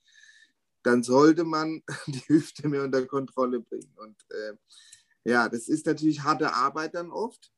[0.83, 3.93] Dann sollte man die Hüfte mehr unter Kontrolle bringen.
[3.97, 4.55] Und äh,
[5.25, 7.53] ja, das ist natürlich harte Arbeit dann oft.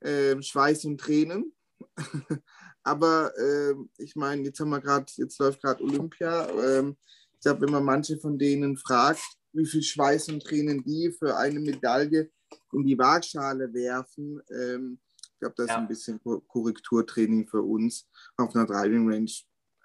[0.00, 1.52] Äh, Schweiß und Tränen.
[2.82, 6.48] Aber äh, ich meine, jetzt haben wir gerade, jetzt läuft gerade Olympia.
[6.48, 6.96] Ähm,
[7.34, 11.36] ich glaube, wenn man manche von denen fragt, wie viel Schweiß und Tränen die für
[11.36, 12.30] eine Medaille
[12.72, 14.40] in die Waagschale werfen.
[14.50, 15.74] Ähm, ich glaube, das ja.
[15.74, 19.30] ist ein bisschen Korrekturtraining für uns auf einer Driving Range.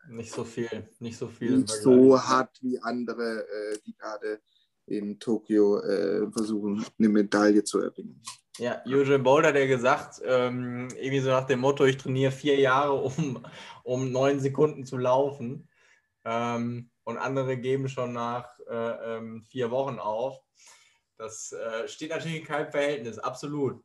[0.10, 1.58] Nicht so viel, nicht so viel.
[1.58, 4.42] Nicht so hart wie andere, äh, die gerade
[4.88, 8.22] in Tokio äh, versuchen, eine Medaille zu erringen.
[8.58, 12.94] Ja, Eugene Boulder, der gesagt, ähm, irgendwie so nach dem Motto, ich trainiere vier Jahre,
[12.94, 13.46] um,
[13.84, 15.68] um neun Sekunden zu laufen.
[16.24, 20.40] Ähm, und andere geben schon nach äh, ähm, vier Wochen auf.
[21.18, 23.84] Das äh, steht natürlich in keinem Verhältnis, absolut.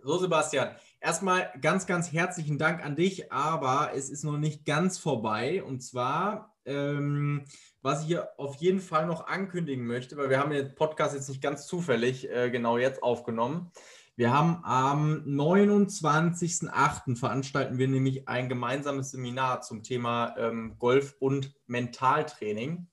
[0.00, 4.96] So, Sebastian, erstmal ganz, ganz herzlichen Dank an dich, aber es ist noch nicht ganz
[4.96, 5.62] vorbei.
[5.64, 7.44] Und zwar, ähm,
[7.82, 11.28] was ich hier auf jeden Fall noch ankündigen möchte, weil wir haben den Podcast jetzt
[11.28, 13.72] nicht ganz zufällig äh, genau jetzt aufgenommen.
[14.14, 17.16] Wir haben am 29.08.
[17.16, 22.88] veranstalten wir nämlich ein gemeinsames Seminar zum Thema ähm, Golf und Mentaltraining.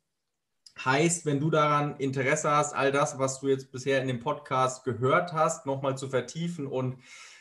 [0.83, 4.83] Heißt, wenn du daran Interesse hast, all das, was du jetzt bisher in dem Podcast
[4.83, 6.97] gehört hast, nochmal zu vertiefen und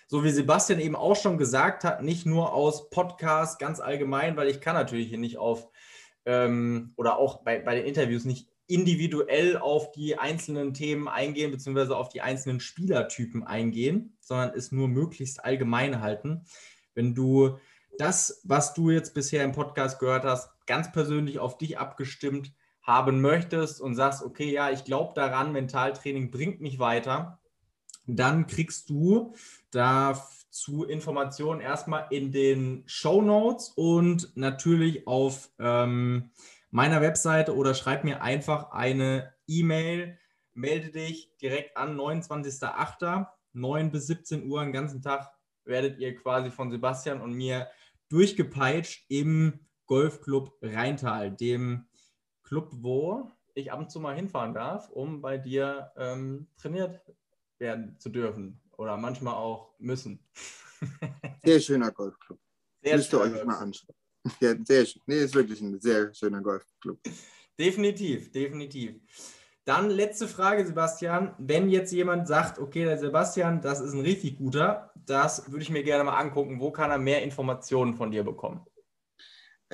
[0.06, 4.48] so wie Sebastian eben auch schon gesagt hat, nicht nur aus Podcast ganz allgemein, weil
[4.48, 5.68] ich kann natürlich hier nicht auf
[6.26, 11.96] ähm, oder auch bei, bei den Interviews nicht individuell auf die einzelnen Themen eingehen, beziehungsweise
[11.96, 16.44] auf die einzelnen Spielertypen eingehen, sondern es nur möglichst allgemein halten.
[16.94, 17.58] Wenn du
[17.98, 22.52] das, was du jetzt bisher im Podcast gehört hast, ganz persönlich auf dich abgestimmt
[22.84, 27.40] haben möchtest und sagst, okay, ja, ich glaube daran, Mentaltraining bringt mich weiter,
[28.06, 29.34] dann kriegst du
[29.70, 36.30] dazu Informationen erstmal in den Show Notes und natürlich auf ähm,
[36.70, 40.18] meiner Webseite oder schreib mir einfach eine E-Mail,
[40.52, 43.26] melde dich direkt an 29.08.
[43.54, 45.30] 9 bis 17 Uhr, den ganzen Tag
[45.64, 47.68] werdet ihr quasi von Sebastian und mir
[48.08, 51.86] durchgepeitscht im Golfclub Rheintal, dem
[52.44, 57.00] Club, wo ich ab und zu mal hinfahren darf, um bei dir ähm, trainiert
[57.58, 60.20] werden zu dürfen oder manchmal auch müssen.
[61.44, 62.38] Sehr schöner Golfclub.
[62.82, 63.94] Sehr Müsst ihr euch mal anschauen.
[64.40, 65.02] Ja, sehr schön.
[65.06, 66.98] Nee, ist wirklich ein sehr schöner Golfclub.
[67.58, 68.94] Definitiv, definitiv.
[69.64, 71.34] Dann letzte Frage, Sebastian.
[71.38, 75.70] Wenn jetzt jemand sagt, okay, der Sebastian, das ist ein richtig guter, das würde ich
[75.70, 76.60] mir gerne mal angucken.
[76.60, 78.66] Wo kann er mehr Informationen von dir bekommen?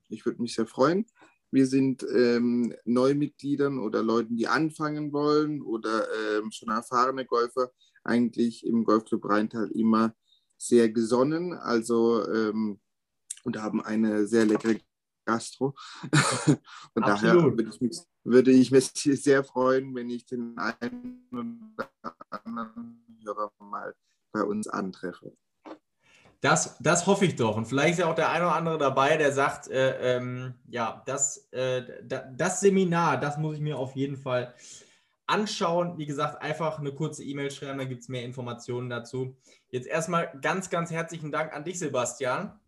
[0.08, 1.06] ich würde mich sehr freuen.
[1.52, 7.70] Wir sind ähm, Neumitgliedern oder Leuten, die anfangen wollen oder ähm, schon erfahrene Golfer
[8.02, 10.16] eigentlich im Golfclub Rheintal immer
[10.56, 11.52] sehr gesonnen.
[11.52, 12.80] Also ähm,
[13.44, 14.80] und haben eine sehr leckere
[15.30, 15.74] Gastro.
[16.92, 21.90] Von daher würde ich, mich, würde ich mich sehr freuen, wenn ich den einen oder
[22.30, 23.94] anderen Hörer mal
[24.32, 25.32] bei uns antreffe.
[26.40, 27.56] Das, das hoffe ich doch.
[27.56, 31.02] Und vielleicht ist ja auch der eine oder andere dabei, der sagt, äh, ähm, ja,
[31.04, 34.54] das, äh, das Seminar, das muss ich mir auf jeden Fall
[35.26, 35.98] anschauen.
[35.98, 39.36] Wie gesagt, einfach eine kurze E-Mail schreiben, da gibt es mehr Informationen dazu.
[39.68, 42.58] Jetzt erstmal ganz, ganz herzlichen Dank an dich, Sebastian.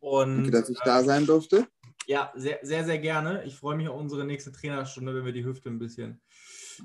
[0.00, 1.66] Und, Danke, dass ich äh, da sein durfte.
[2.06, 3.44] Ja, sehr, sehr, sehr gerne.
[3.44, 6.20] Ich freue mich auf unsere nächste Trainerstunde, wenn wir die Hüfte ein bisschen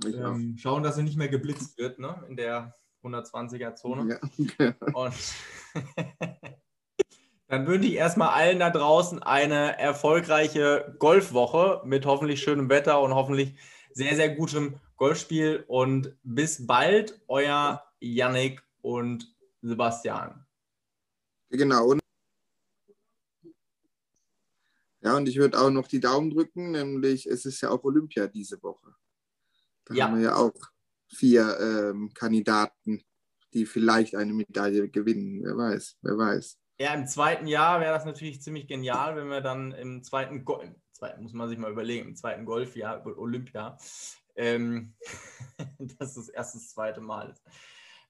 [0.06, 2.24] ähm, schauen, dass sie nicht mehr geblitzt wird ne?
[2.28, 4.20] in der 120er Zone.
[4.60, 4.74] Ja.
[4.94, 5.14] Und
[7.48, 13.14] dann wünsche ich erstmal allen da draußen eine erfolgreiche Golfwoche mit hoffentlich schönem Wetter und
[13.14, 13.56] hoffentlich
[13.94, 15.64] sehr, sehr gutem Golfspiel.
[15.68, 20.46] Und bis bald, euer Yannick und Sebastian.
[21.50, 21.88] Genau.
[21.88, 22.00] Und
[25.04, 28.28] ja, und ich würde auch noch die Daumen drücken, nämlich es ist ja auch Olympia
[28.28, 28.96] diese Woche.
[29.86, 30.06] Da ja.
[30.06, 30.54] haben wir ja auch
[31.10, 33.04] vier ähm, Kandidaten,
[33.54, 35.42] die vielleicht eine Medaille gewinnen.
[35.44, 36.58] Wer weiß, wer weiß.
[36.80, 40.64] Ja, im zweiten Jahr wäre das natürlich ziemlich genial, wenn wir dann im zweiten, Go
[40.94, 43.78] zweiten muss man sich mal überlegen, im zweiten Golfjahr, Olympia,
[44.36, 44.96] ähm,
[45.80, 47.44] das ist das zweite Mal ist.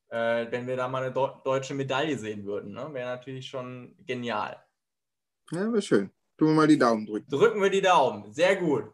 [0.09, 2.93] Äh, wenn wir da mal eine deutsche Medaille sehen würden, ne?
[2.93, 4.63] wäre natürlich schon genial.
[5.51, 6.11] Ja, wäre schön.
[6.37, 7.29] Tun wir mal die Daumen drücken.
[7.29, 8.31] Drücken wir die Daumen.
[8.31, 8.85] Sehr gut.